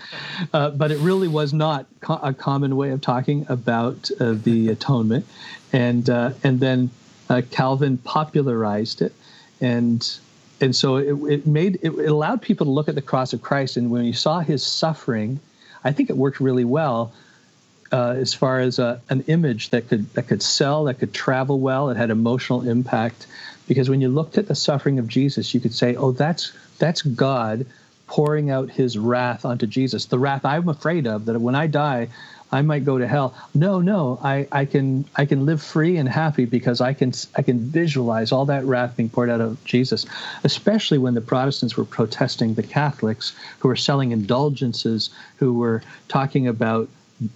[0.53, 4.69] uh, but it really was not co- a common way of talking about uh, the
[4.69, 5.27] atonement.
[5.73, 6.91] And uh, and then
[7.31, 9.15] uh, Calvin popularized it,
[9.63, 10.07] and
[10.61, 13.41] and so it, it made it, it allowed people to look at the cross of
[13.41, 15.41] Christ, and when you saw his suffering,
[15.85, 17.15] I think it worked really well
[17.93, 21.59] uh, as far as uh, an image that could that could sell, that could travel
[21.59, 21.91] well.
[21.91, 23.27] It had emotional impact
[23.67, 27.03] because when you looked at the suffering of Jesus, you could say, "Oh, that's that's
[27.03, 27.67] God
[28.07, 31.27] pouring out His wrath onto Jesus, the wrath I'm afraid of.
[31.27, 32.09] That when I die,
[32.53, 33.35] I might go to hell.
[33.55, 37.43] No, no, I, I can I can live free and happy because I can I
[37.43, 40.07] can visualize all that wrath being poured out of Jesus,
[40.43, 46.49] especially when the Protestants were protesting the Catholics who were selling indulgences, who were talking
[46.49, 46.89] about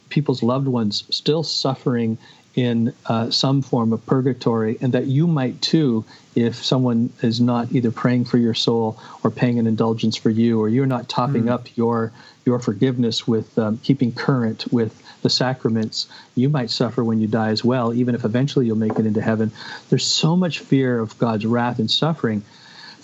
[0.08, 2.18] people's loved ones still suffering
[2.54, 6.04] in uh, some form of purgatory, and that you might too
[6.36, 10.60] if someone is not either praying for your soul or paying an indulgence for you,
[10.60, 11.50] or you're not topping mm.
[11.50, 12.12] up your
[12.44, 17.48] your forgiveness with um, keeping current with the sacraments, you might suffer when you die
[17.48, 19.50] as well, even if eventually you'll make it into heaven.
[19.88, 22.44] There's so much fear of God's wrath and suffering.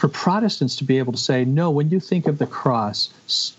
[0.01, 3.11] For Protestants to be able to say, no, when you think of the cross,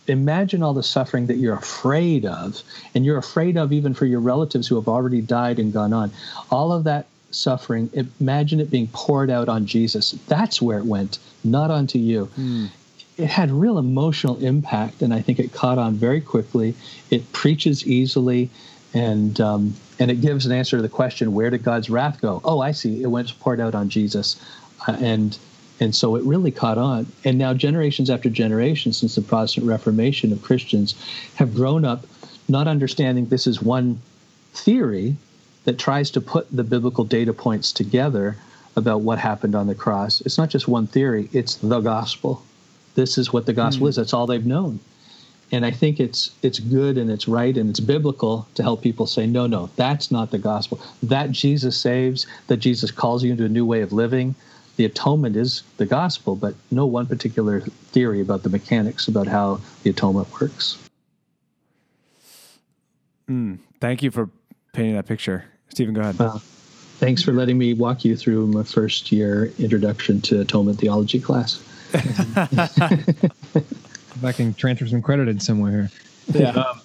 [0.07, 2.63] imagine all the suffering that you're afraid of,
[2.95, 6.11] and you're afraid of even for your relatives who have already died and gone on.
[6.49, 10.13] All of that suffering, imagine it being poured out on Jesus.
[10.25, 12.27] That's where it went, not onto you.
[12.35, 12.69] Mm.
[13.17, 16.73] It had real emotional impact, and I think it caught on very quickly.
[17.11, 18.49] It preaches easily,
[18.95, 22.41] and um, and it gives an answer to the question, "Where did God's wrath go?"
[22.43, 23.03] Oh, I see.
[23.03, 24.41] It went poured out on Jesus,
[24.87, 25.37] uh, and
[25.81, 27.07] and so it really caught on.
[27.25, 30.93] And now, generations after generations since the Protestant Reformation of Christians
[31.35, 32.05] have grown up
[32.47, 33.99] not understanding this is one
[34.53, 35.15] theory
[35.63, 38.37] that tries to put the biblical data points together
[38.75, 40.21] about what happened on the cross.
[40.21, 42.43] It's not just one theory, it's the gospel.
[42.93, 43.89] This is what the gospel mm.
[43.89, 43.95] is.
[43.95, 44.79] That's all they've known.
[45.51, 49.07] And I think it's it's good and it's right and it's biblical to help people
[49.07, 50.79] say, no, no, that's not the gospel.
[51.01, 54.35] That Jesus saves, that Jesus calls you into a new way of living.
[54.77, 59.59] The atonement is the gospel, but no one particular theory about the mechanics about how
[59.83, 60.77] the atonement works.
[63.29, 64.29] Mm, thank you for
[64.73, 65.45] painting that picture.
[65.69, 66.19] Stephen, go ahead.
[66.19, 66.39] Uh,
[66.97, 71.61] thanks for letting me walk you through my first year introduction to atonement theology class.
[71.93, 75.91] if I can transfer some credit in somewhere here.
[76.41, 76.49] Yeah.
[76.51, 76.80] Um,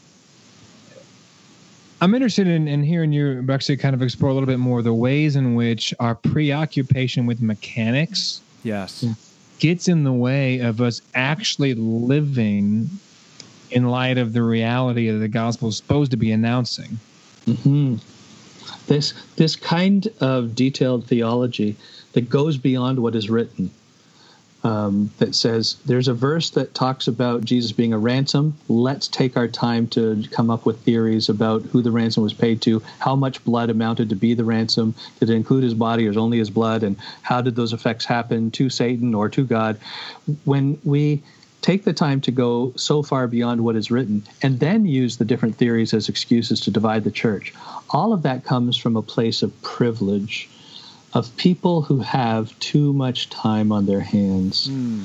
[2.00, 4.92] I'm interested in, in hearing you actually kind of explore a little bit more the
[4.92, 9.04] ways in which our preoccupation with mechanics yes
[9.58, 12.90] gets in the way of us actually living
[13.70, 16.98] in light of the reality of the gospel is supposed to be announcing.
[17.46, 17.96] Mm-hmm.
[18.86, 21.76] This this kind of detailed theology
[22.12, 23.70] that goes beyond what is written.
[24.66, 28.56] Um, that says there's a verse that talks about Jesus being a ransom.
[28.68, 32.62] Let's take our time to come up with theories about who the ransom was paid
[32.62, 36.18] to, how much blood amounted to be the ransom, did it include his body or
[36.18, 39.78] only his blood, and how did those effects happen to Satan or to God.
[40.44, 41.22] When we
[41.66, 45.24] take the time to go so far beyond what is written and then use the
[45.24, 47.52] different theories as excuses to divide the church.
[47.90, 50.48] All of that comes from a place of privilege,
[51.12, 54.68] of people who have too much time on their hands.
[54.68, 55.04] Mm.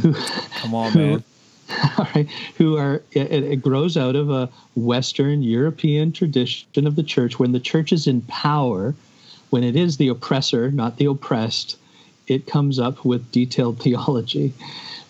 [0.00, 0.14] Who,
[0.60, 1.24] Come on, who, man.
[1.98, 7.02] All right, who are it, it grows out of a Western European tradition of the
[7.02, 8.94] church when the church is in power,
[9.50, 11.76] when it is the oppressor, not the oppressed,
[12.26, 14.52] it comes up with detailed theology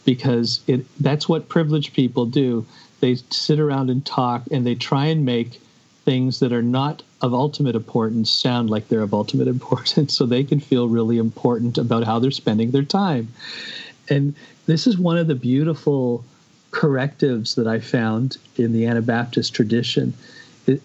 [0.04, 2.66] because it that's what privileged people do.
[3.00, 5.60] They sit around and talk and they try and make
[6.04, 10.44] things that are not of ultimate importance sound like they're of ultimate importance so they
[10.44, 13.28] can feel really important about how they're spending their time.
[14.10, 14.34] And
[14.66, 16.22] this is one of the beautiful
[16.70, 20.12] correctives that I found in the Anabaptist tradition.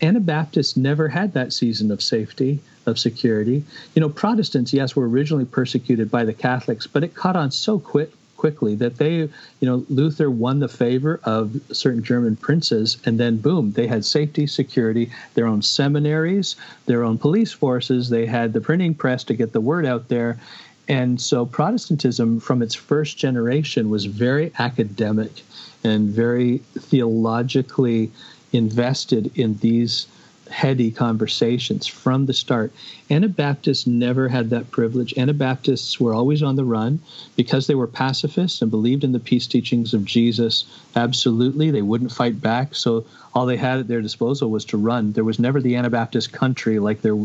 [0.02, 3.64] Anabaptists never had that season of safety, of security.
[3.94, 7.80] You know, Protestants, yes, were originally persecuted by the Catholics, but it caught on so
[7.80, 9.30] quick quickly that they, you
[9.62, 14.48] know, Luther won the favor of certain German princes, and then boom, they had safety,
[14.48, 19.52] security, their own seminaries, their own police forces, they had the printing press to get
[19.52, 20.40] the word out there.
[20.88, 25.44] And so Protestantism, from its first generation, was very academic
[25.84, 28.10] and very theologically
[28.54, 30.08] invested in these
[30.50, 32.72] heady conversations from the start.
[33.10, 35.18] Anabaptists never had that privilege.
[35.18, 37.00] Anabaptists were always on the run
[37.36, 40.66] because they were pacifists and believed in the peace teachings of Jesus.
[40.96, 42.76] Absolutely, they wouldn't fight back.
[42.76, 45.14] So all they had at their disposal was to run.
[45.14, 47.16] There was never the Anabaptist country like there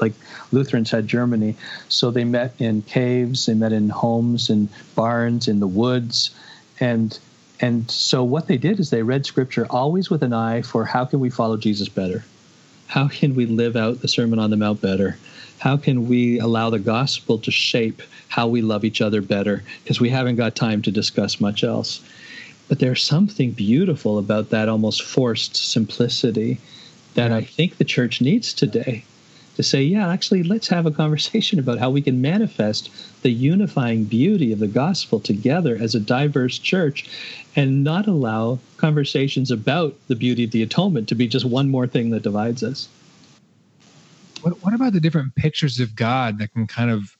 [0.00, 0.14] like
[0.52, 1.56] Lutherans had Germany.
[1.88, 6.30] So they met in caves, they met in homes and barns in the woods,
[6.80, 7.18] and
[7.60, 11.04] and so what they did is they read scripture always with an eye for how
[11.04, 12.24] can we follow Jesus better
[12.92, 15.16] how can we live out the Sermon on the Mount better?
[15.60, 19.64] How can we allow the gospel to shape how we love each other better?
[19.82, 22.04] Because we haven't got time to discuss much else.
[22.68, 26.58] But there's something beautiful about that almost forced simplicity
[27.14, 29.04] that I think the church needs today
[29.56, 32.90] to say, yeah, actually, let's have a conversation about how we can manifest
[33.22, 37.08] the unifying beauty of the gospel together as a diverse church
[37.54, 41.86] and not allow conversations about the beauty of the atonement to be just one more
[41.86, 42.88] thing that divides us.
[44.40, 47.16] What, what about the different pictures of God that can kind of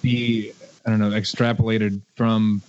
[0.00, 0.52] be,
[0.86, 2.62] I don't know, extrapolated from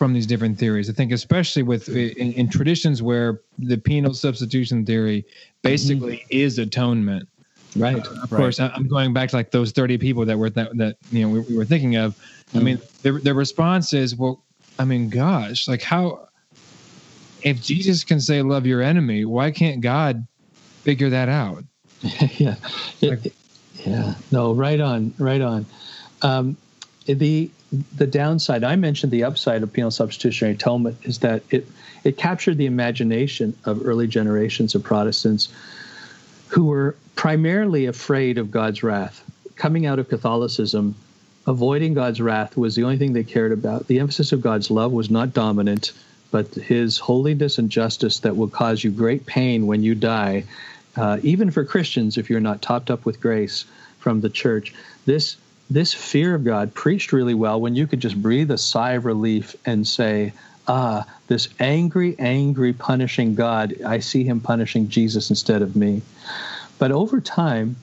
[0.00, 0.88] from these different theories.
[0.88, 5.26] I think, especially with in, in traditions where the penal substitution theory
[5.60, 6.28] basically mm-hmm.
[6.30, 7.28] is atonement.
[7.76, 7.96] Right.
[7.96, 8.38] Uh, of right.
[8.38, 11.28] course, I'm going back to like those 30 people that were that, that you know
[11.28, 12.16] we, we were thinking of.
[12.16, 12.58] Mm-hmm.
[12.58, 14.42] I mean, their their response is, well,
[14.78, 16.28] I mean, gosh, like how
[17.42, 20.26] if Jesus can say love your enemy, why can't God
[20.82, 21.64] figure that out?
[22.38, 22.56] yeah,
[23.00, 23.34] it,
[23.84, 24.14] yeah.
[24.30, 25.66] No, right on, right on.
[26.22, 26.56] Um,
[27.06, 27.50] the
[27.96, 31.68] the downside I mentioned the upside of penal substitutionary atonement is that it
[32.04, 35.48] it captured the imagination of early generations of Protestants
[36.50, 39.24] who were primarily afraid of God's wrath.
[39.54, 40.96] Coming out of Catholicism,
[41.46, 43.86] avoiding God's wrath was the only thing they cared about.
[43.86, 45.92] The emphasis of God's love was not dominant,
[46.32, 50.44] but his holiness and justice that will cause you great pain when you die,
[50.96, 53.64] uh, even for Christians if you're not topped up with grace
[53.98, 54.74] from the church.
[55.06, 55.36] This
[55.70, 59.04] this fear of God preached really well when you could just breathe a sigh of
[59.04, 60.32] relief and say,
[60.70, 66.02] ah, this angry, angry, punishing God, I see him punishing Jesus instead of me.
[66.78, 67.74] But over time,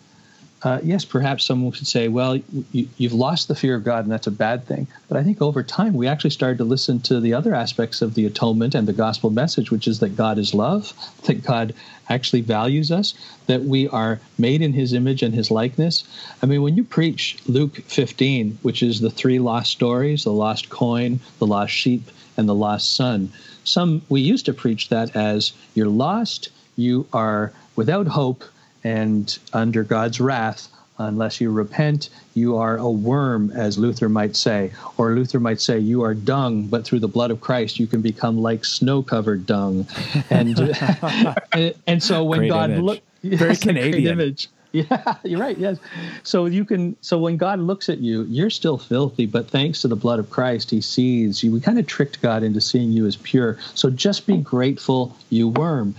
[0.64, 2.40] uh, yes, perhaps someone could say, well,
[2.72, 4.88] you, have lost the fear of God, and that's a bad thing.
[5.08, 8.16] But I think over time, we actually started to listen to the other aspects of
[8.16, 10.94] the atonement and the gospel message, which is that God is love,
[11.26, 11.76] that God
[12.10, 13.14] actually values us,
[13.48, 16.06] that we are made in his image and his likeness.
[16.42, 20.70] I mean, when you preach Luke 15, which is the three lost stories the lost
[20.70, 23.32] coin, the lost sheep, and the lost son,
[23.64, 28.44] some we used to preach that as you're lost, you are without hope
[28.84, 30.70] and under God's wrath,
[31.00, 34.72] unless you repent, you are a worm, as Luther might say.
[34.98, 38.02] Or Luther might say, you are dung, but through the blood of Christ, you can
[38.02, 39.86] become like snow covered dung.
[40.30, 40.58] And,
[41.54, 44.14] and, and, so when great God looked, very Canadian.
[44.14, 44.48] image.
[44.74, 45.58] Yeah, you're right.
[45.58, 45.80] Yes.
[46.24, 49.88] So you can, so when God looks at you, you're still filthy, but thanks to
[49.88, 51.52] the blood of Christ, he sees you.
[51.52, 53.58] We kind of tricked God into seeing you as pure.
[53.76, 55.96] So just be grateful, you worm.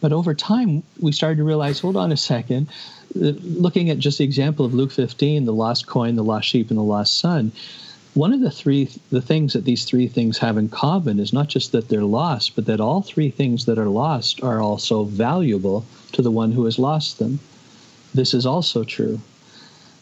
[0.00, 2.68] But over time, we started to realize hold on a second.
[3.16, 6.70] Uh, looking at just the example of Luke 15, the lost coin, the lost sheep,
[6.70, 7.52] and the lost son,
[8.14, 11.48] one of the three the things that these three things have in common is not
[11.48, 15.84] just that they're lost, but that all three things that are lost are also valuable
[16.12, 17.38] to the one who has lost them.
[18.18, 19.20] This is also true.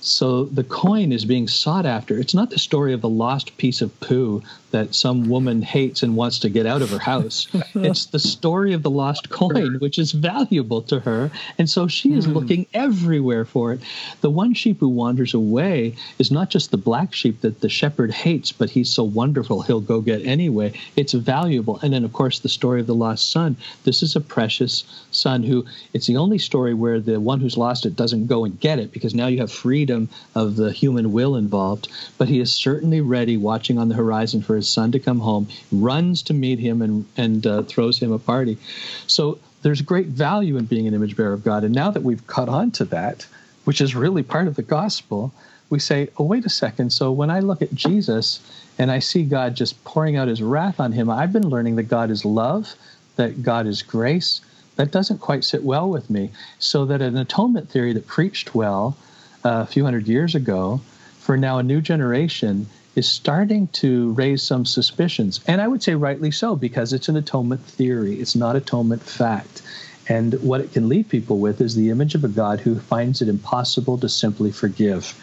[0.00, 2.18] So the coin is being sought after.
[2.18, 4.42] It's not the story of the lost piece of poo
[4.76, 7.48] that some woman hates and wants to get out of her house.
[7.74, 11.30] it's the story of the lost coin, which is valuable to her.
[11.58, 12.34] And so she is mm.
[12.34, 13.80] looking everywhere for it.
[14.20, 18.12] The one sheep who wanders away is not just the black sheep that the shepherd
[18.12, 20.72] hates, but he's so wonderful he'll go get anyway.
[20.96, 21.80] It's valuable.
[21.82, 23.56] And then, of course, the story of the lost son.
[23.84, 27.86] This is a precious son who, it's the only story where the one who's lost
[27.86, 31.12] it doesn't go and get it because now you have freedom freedom of the human
[31.12, 34.98] will involved, but he is certainly ready, watching on the horizon for his son to
[34.98, 38.58] come home, runs to meet him and, and uh, throws him a party.
[39.06, 41.64] So there's great value in being an image bearer of God.
[41.64, 43.26] And now that we've caught on to that,
[43.64, 45.32] which is really part of the gospel,
[45.70, 46.90] we say, oh, wait a second.
[46.90, 48.40] So when I look at Jesus
[48.78, 51.84] and I see God just pouring out his wrath on him, I've been learning that
[51.84, 52.74] God is love,
[53.16, 54.40] that God is grace.
[54.76, 56.30] That doesn't quite sit well with me.
[56.58, 58.96] So that an atonement theory that preached well
[59.42, 60.80] a few hundred years ago,
[61.18, 65.40] for now a new generation is starting to raise some suspicions.
[65.46, 69.62] And I would say rightly so, because it's an atonement theory, it's not atonement fact.
[70.08, 73.20] And what it can leave people with is the image of a God who finds
[73.20, 75.14] it impossible to simply forgive.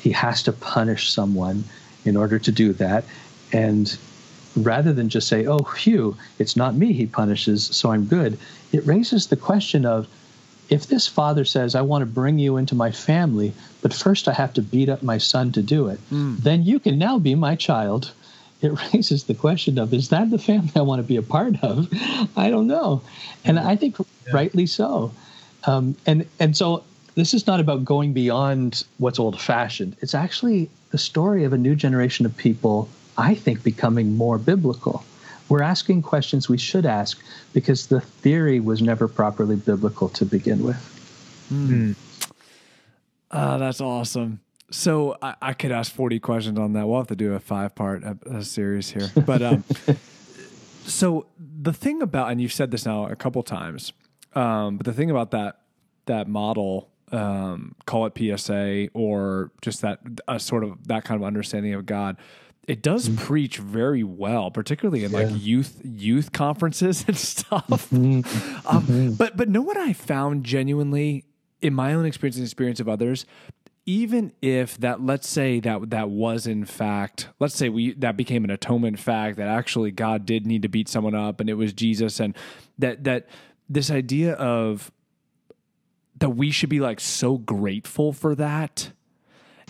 [0.00, 1.64] He has to punish someone
[2.04, 3.04] in order to do that.
[3.52, 3.96] And
[4.56, 8.38] rather than just say, oh, phew, it's not me he punishes, so I'm good,
[8.72, 10.08] it raises the question of
[10.68, 13.52] if this father says, I want to bring you into my family,
[13.82, 16.38] but first I have to beat up my son to do it, mm.
[16.38, 18.12] then you can now be my child.
[18.60, 21.62] It raises the question of, is that the family I want to be a part
[21.62, 21.88] of?
[22.36, 23.02] I don't know.
[23.44, 24.32] And I think yeah.
[24.32, 25.12] rightly so.
[25.64, 26.84] Um, and, and so
[27.14, 29.96] this is not about going beyond what's old fashioned.
[30.00, 32.88] It's actually the story of a new generation of people,
[33.18, 35.04] I think, becoming more biblical
[35.52, 37.20] we're asking questions we should ask
[37.52, 41.46] because the theory was never properly biblical to begin with.
[41.52, 41.94] Mm.
[43.30, 44.40] Uh, that's awesome.
[44.70, 46.88] So I, I, could ask 40 questions on that.
[46.88, 48.02] We'll have to do a five part
[48.40, 49.10] series here.
[49.26, 49.64] But um,
[50.86, 53.92] so the thing about, and you've said this now a couple times,
[54.34, 55.60] um, but the thing about that,
[56.06, 61.26] that model, um, call it PSA or just that a sort of that kind of
[61.26, 62.16] understanding of God
[62.68, 63.24] it does mm-hmm.
[63.24, 65.18] preach very well, particularly in yeah.
[65.18, 67.90] like youth youth conferences and stuff.
[67.90, 68.66] Mm-hmm.
[68.66, 69.10] Um, mm-hmm.
[69.12, 71.24] But but know what I found genuinely
[71.60, 73.26] in my own experience and experience of others,
[73.84, 78.44] even if that let's say that that was in fact let's say we that became
[78.44, 81.72] an atonement fact that actually God did need to beat someone up and it was
[81.72, 82.36] Jesus and
[82.78, 83.28] that that
[83.68, 84.92] this idea of
[86.18, 88.92] that we should be like so grateful for that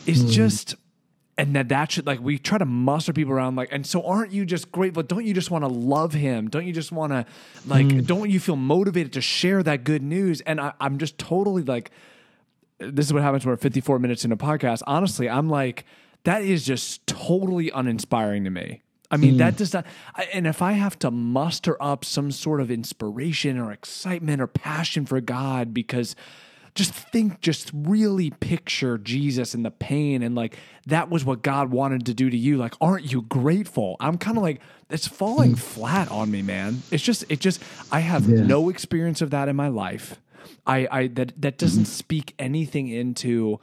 [0.04, 0.30] is mm.
[0.30, 0.74] just
[1.42, 4.30] and that that should like we try to muster people around like and so aren't
[4.30, 7.26] you just grateful don't you just want to love him don't you just want to
[7.66, 8.06] like mm.
[8.06, 11.90] don't you feel motivated to share that good news and I, i'm just totally like
[12.78, 15.84] this is what happens when we're 54 minutes in a podcast honestly i'm like
[16.22, 19.38] that is just totally uninspiring to me I mean, mm.
[19.38, 19.84] that does not.
[20.32, 25.04] And if I have to muster up some sort of inspiration or excitement or passion
[25.04, 26.16] for God because
[26.74, 30.56] just think, just really picture Jesus and the pain and like
[30.86, 32.56] that was what God wanted to do to you.
[32.56, 33.96] Like, aren't you grateful?
[34.00, 36.82] I'm kind of like, it's falling flat on me, man.
[36.90, 38.42] It's just, it just, I have yeah.
[38.42, 40.18] no experience of that in my life.
[40.66, 41.92] I, I, that, that doesn't mm-hmm.
[41.92, 43.58] speak anything into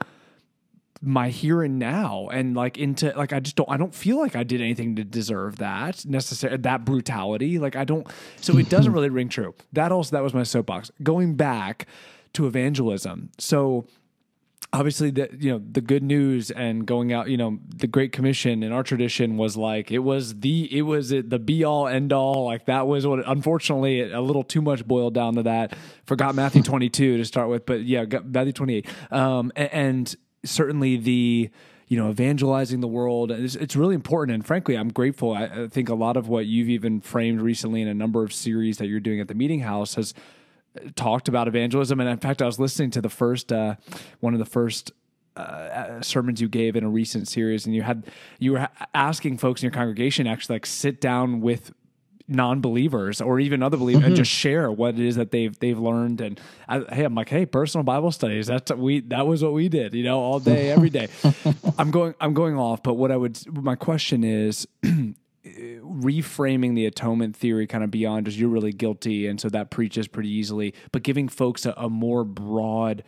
[1.02, 4.36] my here and now and like into like I just don't I don't feel like
[4.36, 8.06] I did anything to deserve that necessary that brutality like I don't
[8.36, 11.86] so it doesn't really ring true that also that was my soapbox going back
[12.34, 13.30] to evangelism.
[13.38, 13.86] So
[14.72, 18.62] obviously the you know the good news and going out you know the great commission
[18.62, 22.44] in our tradition was like it was the it was the be all end all
[22.44, 25.74] like that was what unfortunately a little too much boiled down to that.
[26.04, 31.50] Forgot matthew 22 to start with but yeah matthew 28 um, and, and, certainly the
[31.88, 34.34] you know evangelizing the world it's, it's really important.
[34.34, 35.32] And frankly i'm grateful.
[35.32, 38.32] I, I think a lot of what you've even framed recently in a number of
[38.32, 40.14] series that you're doing at the meeting house has
[40.94, 42.00] talked about evangelism.
[42.00, 43.76] And in fact, I was listening to the first uh,
[44.20, 44.92] one of the first
[45.36, 48.06] uh, sermons you gave in a recent series, and you had
[48.38, 51.72] you were asking folks in your congregation actually like sit down with
[52.30, 54.08] non-believers or even other believers mm-hmm.
[54.08, 57.28] and just share what it is that they've they've learned and I, hey I'm like
[57.28, 60.70] hey personal Bible studies that's we that was what we did you know all day
[60.70, 61.08] every day
[61.78, 64.68] I'm going I'm going off but what I would my question is
[65.44, 70.06] reframing the atonement theory kind of beyond just you're really guilty and so that preaches
[70.06, 73.02] pretty easily but giving folks a, a more broad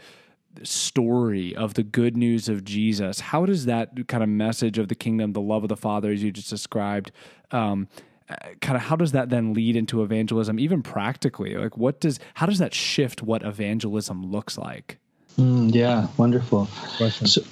[0.62, 3.20] story of the good news of jesus.
[3.20, 6.22] How does that kind of message of the kingdom the love of the father as
[6.22, 7.12] you just described
[7.51, 7.89] um,
[8.61, 11.55] kind of how does that then lead into evangelism even practically?
[11.55, 14.99] Like what does how does that shift what evangelism looks like?
[15.39, 16.66] Mm, yeah wonderful.
[16.66, 17.43] So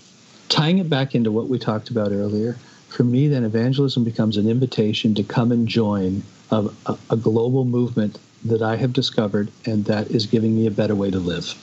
[0.48, 2.56] tying it back into what we talked about earlier
[2.90, 7.64] for me, then evangelism becomes an invitation to come and join a, a, a, global
[7.64, 11.54] movement that I have discovered and that is giving me a better way to live.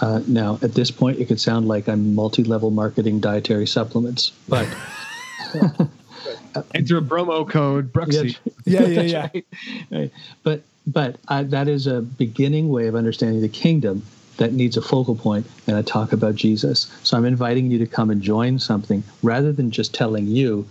[0.00, 4.32] Uh, now, at this point, it could sound like I'm multi level marketing dietary supplements,
[4.48, 4.66] but.
[6.74, 8.36] Enter a promo code, Bruxy.
[8.64, 9.28] Yeah, yeah, yeah.
[9.32, 9.46] Right.
[9.90, 10.12] Right.
[10.42, 14.02] But but uh, that is a beginning way of understanding the kingdom
[14.36, 16.92] that needs a focal point and I talk about Jesus.
[17.02, 20.68] So I'm inviting you to come and join something rather than just telling you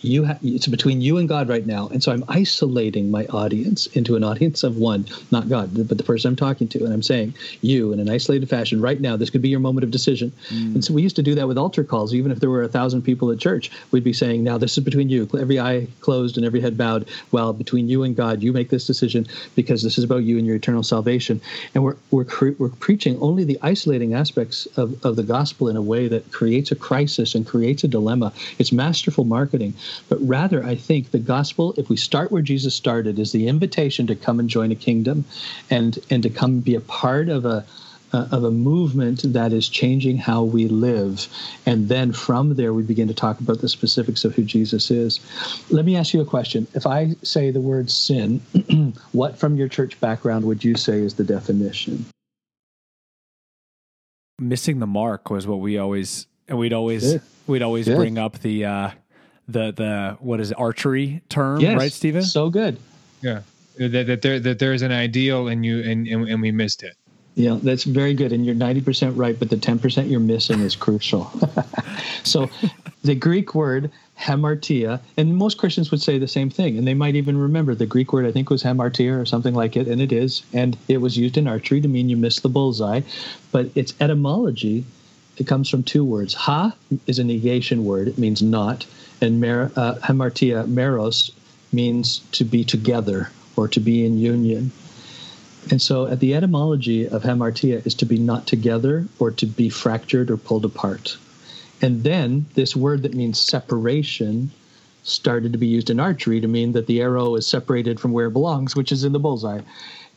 [0.00, 1.88] you ha- it's between you and God right now.
[1.88, 6.04] And so I'm isolating my audience into an audience of one, not God, but the
[6.04, 6.84] person I'm talking to.
[6.84, 9.84] And I'm saying, you in an isolated fashion right now, this could be your moment
[9.84, 10.32] of decision.
[10.48, 10.74] Mm.
[10.74, 12.14] And so we used to do that with altar calls.
[12.14, 14.84] Even if there were a thousand people at church, we'd be saying, now this is
[14.84, 17.08] between you, every eye closed and every head bowed.
[17.32, 19.26] Well, between you and God, you make this decision
[19.56, 21.40] because this is about you and your eternal salvation.
[21.74, 25.76] And we're, we're, cre- we're preaching only the isolating aspects of, of the gospel in
[25.76, 28.32] a way that creates a crisis and creates a dilemma.
[28.58, 29.74] It's masterful marketing.
[30.08, 34.06] But rather, I think the gospel, if we start where Jesus started, is the invitation
[34.06, 35.24] to come and join a kingdom
[35.70, 37.64] and, and to come be a part of a,
[38.12, 41.28] uh, of a movement that is changing how we live.
[41.66, 45.20] And then from there, we begin to talk about the specifics of who Jesus is.
[45.70, 46.66] Let me ask you a question.
[46.74, 48.40] If I say the word sin,
[49.12, 52.06] what from your church background would you say is the definition?
[54.38, 57.22] Missing the mark was what we always, and we'd always, Good.
[57.46, 57.96] we'd always Good.
[57.96, 58.90] bring up the, uh,
[59.48, 62.22] the the what is it, archery term, yes, right, Stephen?
[62.22, 62.78] So good.
[63.22, 63.40] Yeah,
[63.78, 66.94] that, that there that there's an ideal and you and, and and we missed it.
[67.34, 70.60] Yeah, that's very good, and you're ninety percent right, but the ten percent you're missing
[70.60, 71.30] is crucial.
[72.24, 72.50] so,
[73.02, 77.14] the Greek word hamartia, and most Christians would say the same thing, and they might
[77.14, 80.12] even remember the Greek word I think was hamartia or something like it, and it
[80.12, 83.02] is, and it was used in archery to mean you missed the bullseye,
[83.52, 84.84] but its etymology
[85.38, 86.34] it comes from two words.
[86.34, 86.74] Ha
[87.06, 88.84] is a negation word; it means not
[89.20, 91.30] and mer, uh, hamartia, meros,
[91.72, 94.70] means to be together or to be in union.
[95.70, 99.68] And so, at the etymology of hamartia is to be not together or to be
[99.68, 101.18] fractured or pulled apart.
[101.82, 104.50] And then this word that means separation
[105.02, 108.26] started to be used in archery to mean that the arrow is separated from where
[108.26, 109.60] it belongs, which is in the bullseye.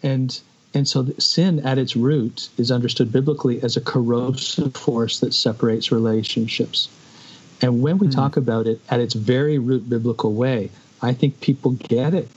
[0.04, 0.40] And
[0.74, 5.92] and so sin at its root is understood biblically as a corrosive force that separates
[5.92, 6.88] relationships.
[7.62, 8.16] And when we mm.
[8.16, 12.30] talk about it at its very root biblical way, I think people get it.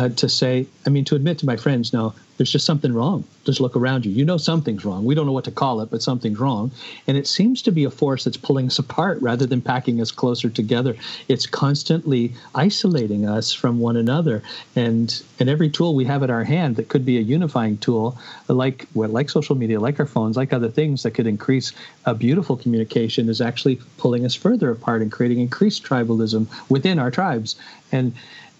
[0.00, 3.22] Uh, to say, I mean, to admit to my friends, now there's just something wrong.
[3.44, 4.12] Just look around you.
[4.12, 5.04] You know something's wrong.
[5.04, 6.70] We don't know what to call it, but something's wrong.
[7.06, 10.10] And it seems to be a force that's pulling us apart rather than packing us
[10.10, 10.96] closer together.
[11.28, 14.42] It's constantly isolating us from one another.
[14.74, 18.16] And and every tool we have at our hand that could be a unifying tool,
[18.48, 21.72] like well, like social media, like our phones, like other things that could increase
[22.06, 27.10] a beautiful communication, is actually pulling us further apart and creating increased tribalism within our
[27.10, 27.56] tribes.
[27.92, 28.14] And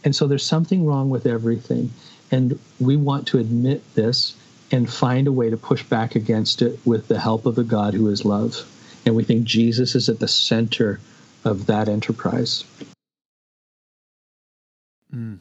[0.04, 1.90] and so there's something wrong with everything.
[2.30, 4.36] And we want to admit this
[4.70, 7.92] and find a way to push back against it with the help of the God
[7.92, 8.66] who is love.
[9.04, 11.00] And we think Jesus is at the center
[11.44, 12.64] of that enterprise.
[15.14, 15.38] Mm.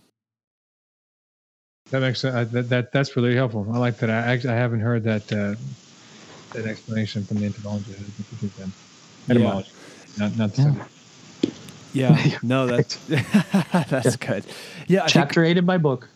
[1.92, 3.68] That makes uh, that, that that's really helpful.
[3.74, 4.10] I like that.
[4.10, 5.56] I I haven't heard that uh,
[6.54, 7.94] that explanation from the etymology.
[9.28, 9.72] Etymology,
[10.18, 10.28] yeah.
[10.28, 10.86] not not the yeah.
[11.94, 12.96] Yeah, no, that's
[13.90, 14.46] that's good.
[14.88, 16.10] Yeah, I chapter think, eight in my book.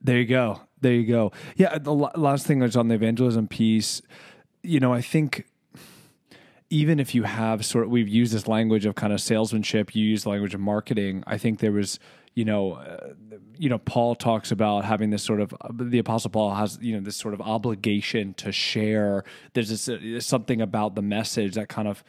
[0.00, 0.60] There you go.
[0.80, 1.32] There you go.
[1.56, 4.02] Yeah, the last thing is on the evangelism piece.
[4.62, 5.46] You know, I think
[6.70, 10.04] even if you have sort of, we've used this language of kind of salesmanship, you
[10.04, 11.22] use the language of marketing.
[11.26, 11.98] I think there was,
[12.34, 13.14] you know, uh,
[13.56, 17.00] you know, Paul talks about having this sort of the Apostle Paul has you know
[17.00, 19.24] this sort of obligation to share.
[19.54, 22.04] There's this uh, something about the message that kind of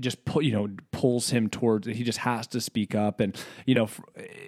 [0.00, 3.20] just pull, you know pulls him towards he just has to speak up.
[3.20, 3.88] And you know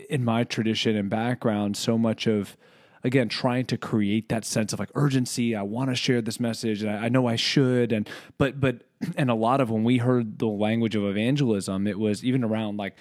[0.09, 2.57] in my tradition and background so much of
[3.03, 6.83] again trying to create that sense of like urgency i want to share this message
[6.83, 7.93] and I, I, know i should.
[7.93, 8.09] And
[8.39, 8.83] but but
[9.17, 12.77] and a lot of when we heard the language of evangelism it was even around
[12.77, 12.97] like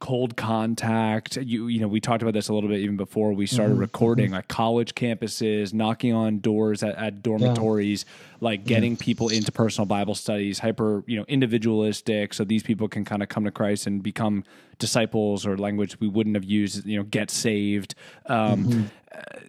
[0.00, 1.36] cold contact.
[1.36, 3.80] You you know, we talked about this a little bit even before we started mm-hmm.
[3.82, 4.34] recording, mm-hmm.
[4.34, 8.36] like college campuses, knocking on doors at, at dormitories, yeah.
[8.40, 13.04] like getting people into personal Bible studies, hyper, you know, individualistic, so these people can
[13.04, 14.42] kind of come to Christ and become
[14.80, 17.94] disciples or language we wouldn't have used, you know, get saved.
[18.26, 18.82] Um, mm-hmm.
[19.14, 19.40] uh,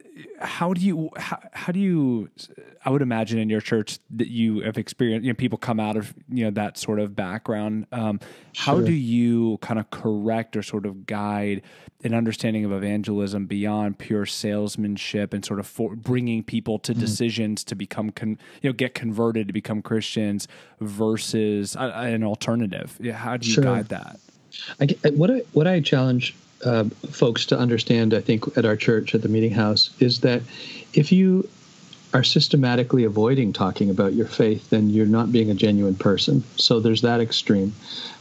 [0.42, 2.30] how do you how, how do you
[2.86, 5.96] i would imagine in your church that you have experienced you know people come out
[5.96, 8.20] of you know that sort of background um,
[8.56, 11.62] how do you kind of correct or sort of guide
[12.04, 17.02] an understanding of evangelism beyond pure salesmanship and sort of for bringing people to mm-hmm.
[17.02, 20.48] decisions to become con, you know get converted to become christians
[20.80, 23.64] versus a, an alternative how do you sure.
[23.64, 24.20] guide that
[24.80, 26.36] I, what I what I challenge
[26.66, 30.42] uh, folks to understand, I think, at our church at the meeting house is that
[30.94, 31.50] if you
[32.14, 36.44] are systematically avoiding talking about your faith, then you're not being a genuine person.
[36.58, 37.74] So there's that extreme.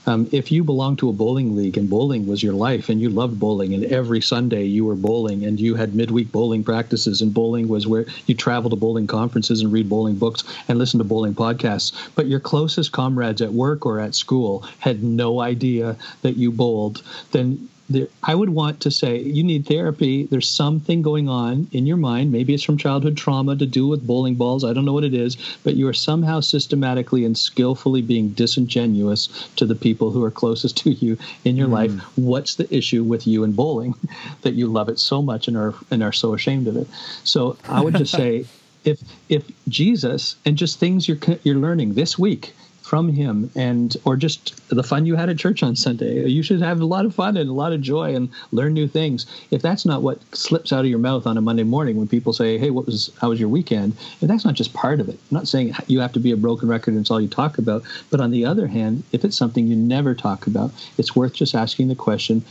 [0.06, 3.10] Um, if you belong to a bowling league and bowling was your life and you
[3.10, 7.34] loved bowling and every Sunday you were bowling and you had midweek bowling practices and
[7.34, 11.04] bowling was where you travel to bowling conferences and read bowling books and listen to
[11.04, 16.36] bowling podcasts, but your closest comrades at work or at school had no idea that
[16.36, 20.24] you bowled, then there, I would want to say you need therapy.
[20.24, 22.30] There's something going on in your mind.
[22.30, 24.64] Maybe it's from childhood trauma to do with bowling balls.
[24.64, 29.48] I don't know what it is, but you are somehow systematically and skillfully being disingenuous
[29.56, 31.72] to the people who are closest to you in your mm.
[31.72, 31.92] life.
[32.16, 33.96] What's the issue with you and bowling
[34.42, 36.86] that you love it so much and are and are so ashamed of it?
[37.24, 38.46] So I would just say
[38.84, 42.54] if if Jesus and just things you're you're learning this week
[42.90, 46.26] from him and or just the fun you had at church on Sunday.
[46.26, 48.88] You should have a lot of fun and a lot of joy and learn new
[48.88, 49.26] things.
[49.52, 52.32] If that's not what slips out of your mouth on a Monday morning when people
[52.32, 55.20] say, "Hey, what was how was your weekend?" If that's not just part of it.
[55.30, 57.58] I'm not saying you have to be a broken record and it's all you talk
[57.58, 61.34] about, but on the other hand, if it's something you never talk about, it's worth
[61.34, 62.42] just asking the question,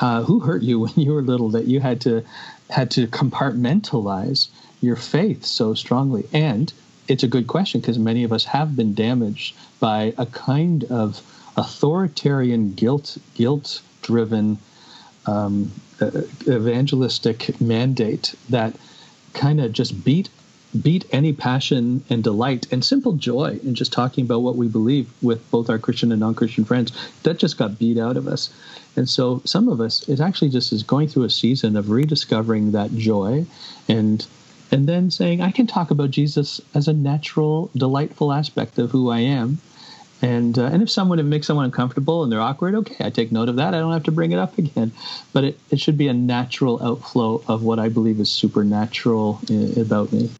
[0.00, 2.24] uh, who hurt you when you were little that you had to
[2.70, 4.48] had to compartmentalize
[4.80, 6.72] your faith so strongly and
[7.08, 11.20] it's a good question because many of us have been damaged by a kind of
[11.56, 14.58] authoritarian guilt guilt driven
[15.26, 15.70] um,
[16.00, 16.10] uh,
[16.46, 18.74] evangelistic mandate that
[19.32, 20.28] kind of just beat
[20.82, 25.10] beat any passion and delight and simple joy in just talking about what we believe
[25.22, 26.92] with both our Christian and non-Christian friends.
[27.22, 28.52] That just got beat out of us.
[28.94, 32.72] And so some of us it actually just is going through a season of rediscovering
[32.72, 33.46] that joy
[33.88, 34.26] and
[34.70, 39.10] and then saying I can talk about Jesus as a natural, delightful aspect of who
[39.10, 39.58] I am.
[40.22, 43.32] And uh, and if someone if makes someone uncomfortable and they're awkward, okay, I take
[43.32, 43.74] note of that.
[43.74, 44.92] I don't have to bring it up again.
[45.32, 49.80] But it, it should be a natural outflow of what I believe is supernatural I-
[49.80, 50.30] about me.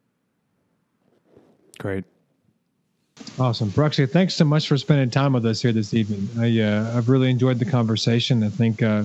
[1.79, 2.05] Great.
[3.39, 4.11] Awesome, Bruxy.
[4.11, 6.31] Thanks so much for spending time with us here this evening.
[6.41, 8.43] I uh, I've really enjoyed the conversation.
[8.43, 9.05] I think uh,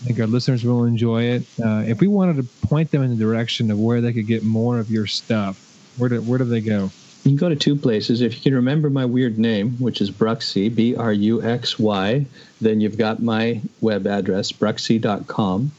[0.00, 1.42] I think our listeners will enjoy it.
[1.62, 4.42] Uh, if we wanted to point them in the direction of where they could get
[4.42, 5.58] more of your stuff,
[5.98, 6.90] where do, where do they go?
[7.24, 8.22] You can go to two places.
[8.22, 12.24] If you can remember my weird name, which is Bruxy, B R U X Y,
[12.62, 15.70] then you've got my web address, bruxy.com.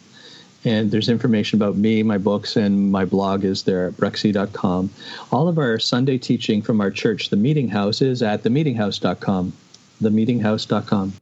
[0.65, 4.91] and there's information about me, my books, and my blog is there at bruxy.com.
[5.31, 9.53] All of our Sunday teaching from our church, the Meeting House, is at themeetinghouse.com.
[9.99, 11.13] Themeetinghouse.com.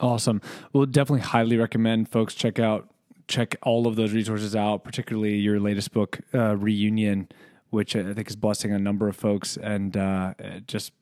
[0.00, 0.40] Awesome.
[0.72, 2.88] We'll definitely highly recommend folks check out
[3.28, 7.28] check all of those resources out, particularly your latest book, uh, Reunion,
[7.70, 10.34] which I think is blessing a number of folks, and uh,
[10.66, 10.92] just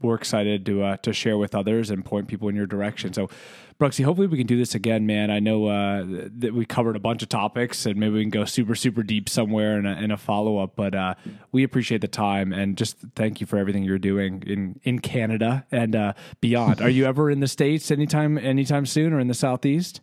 [0.00, 3.12] we're excited to uh, to share with others and point people in your direction.
[3.12, 3.28] So,
[3.80, 5.30] Bruxy, hopefully we can do this again, man.
[5.30, 6.04] I know uh,
[6.38, 9.28] that we covered a bunch of topics, and maybe we can go super super deep
[9.28, 10.76] somewhere in a, in a follow up.
[10.76, 11.14] But uh,
[11.52, 15.66] we appreciate the time and just thank you for everything you're doing in in Canada
[15.72, 16.80] and uh, beyond.
[16.80, 20.00] Are you ever in the states anytime anytime soon, or in the southeast?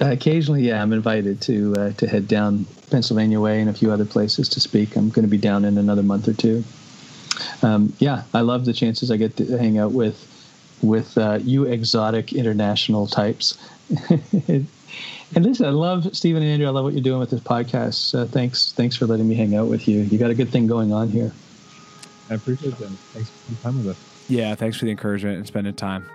[0.00, 3.92] Uh, occasionally, yeah, I'm invited to uh, to head down Pennsylvania way and a few
[3.92, 4.96] other places to speak.
[4.96, 6.64] I'm going to be down in another month or two
[7.62, 10.24] um, yeah, I love the chances I get to hang out with
[10.82, 13.58] with uh, you exotic international types.
[14.08, 14.66] and
[15.34, 16.66] listen, I love Stephen and Andrew.
[16.66, 18.18] I love what you're doing with this podcast.
[18.18, 20.00] Uh, thanks, thanks for letting me hang out with you.
[20.00, 21.32] You got a good thing going on here.
[22.30, 22.88] I appreciate that.
[22.88, 24.28] Thanks for spending time with us.
[24.28, 26.08] Yeah, thanks for the encouragement and spending time.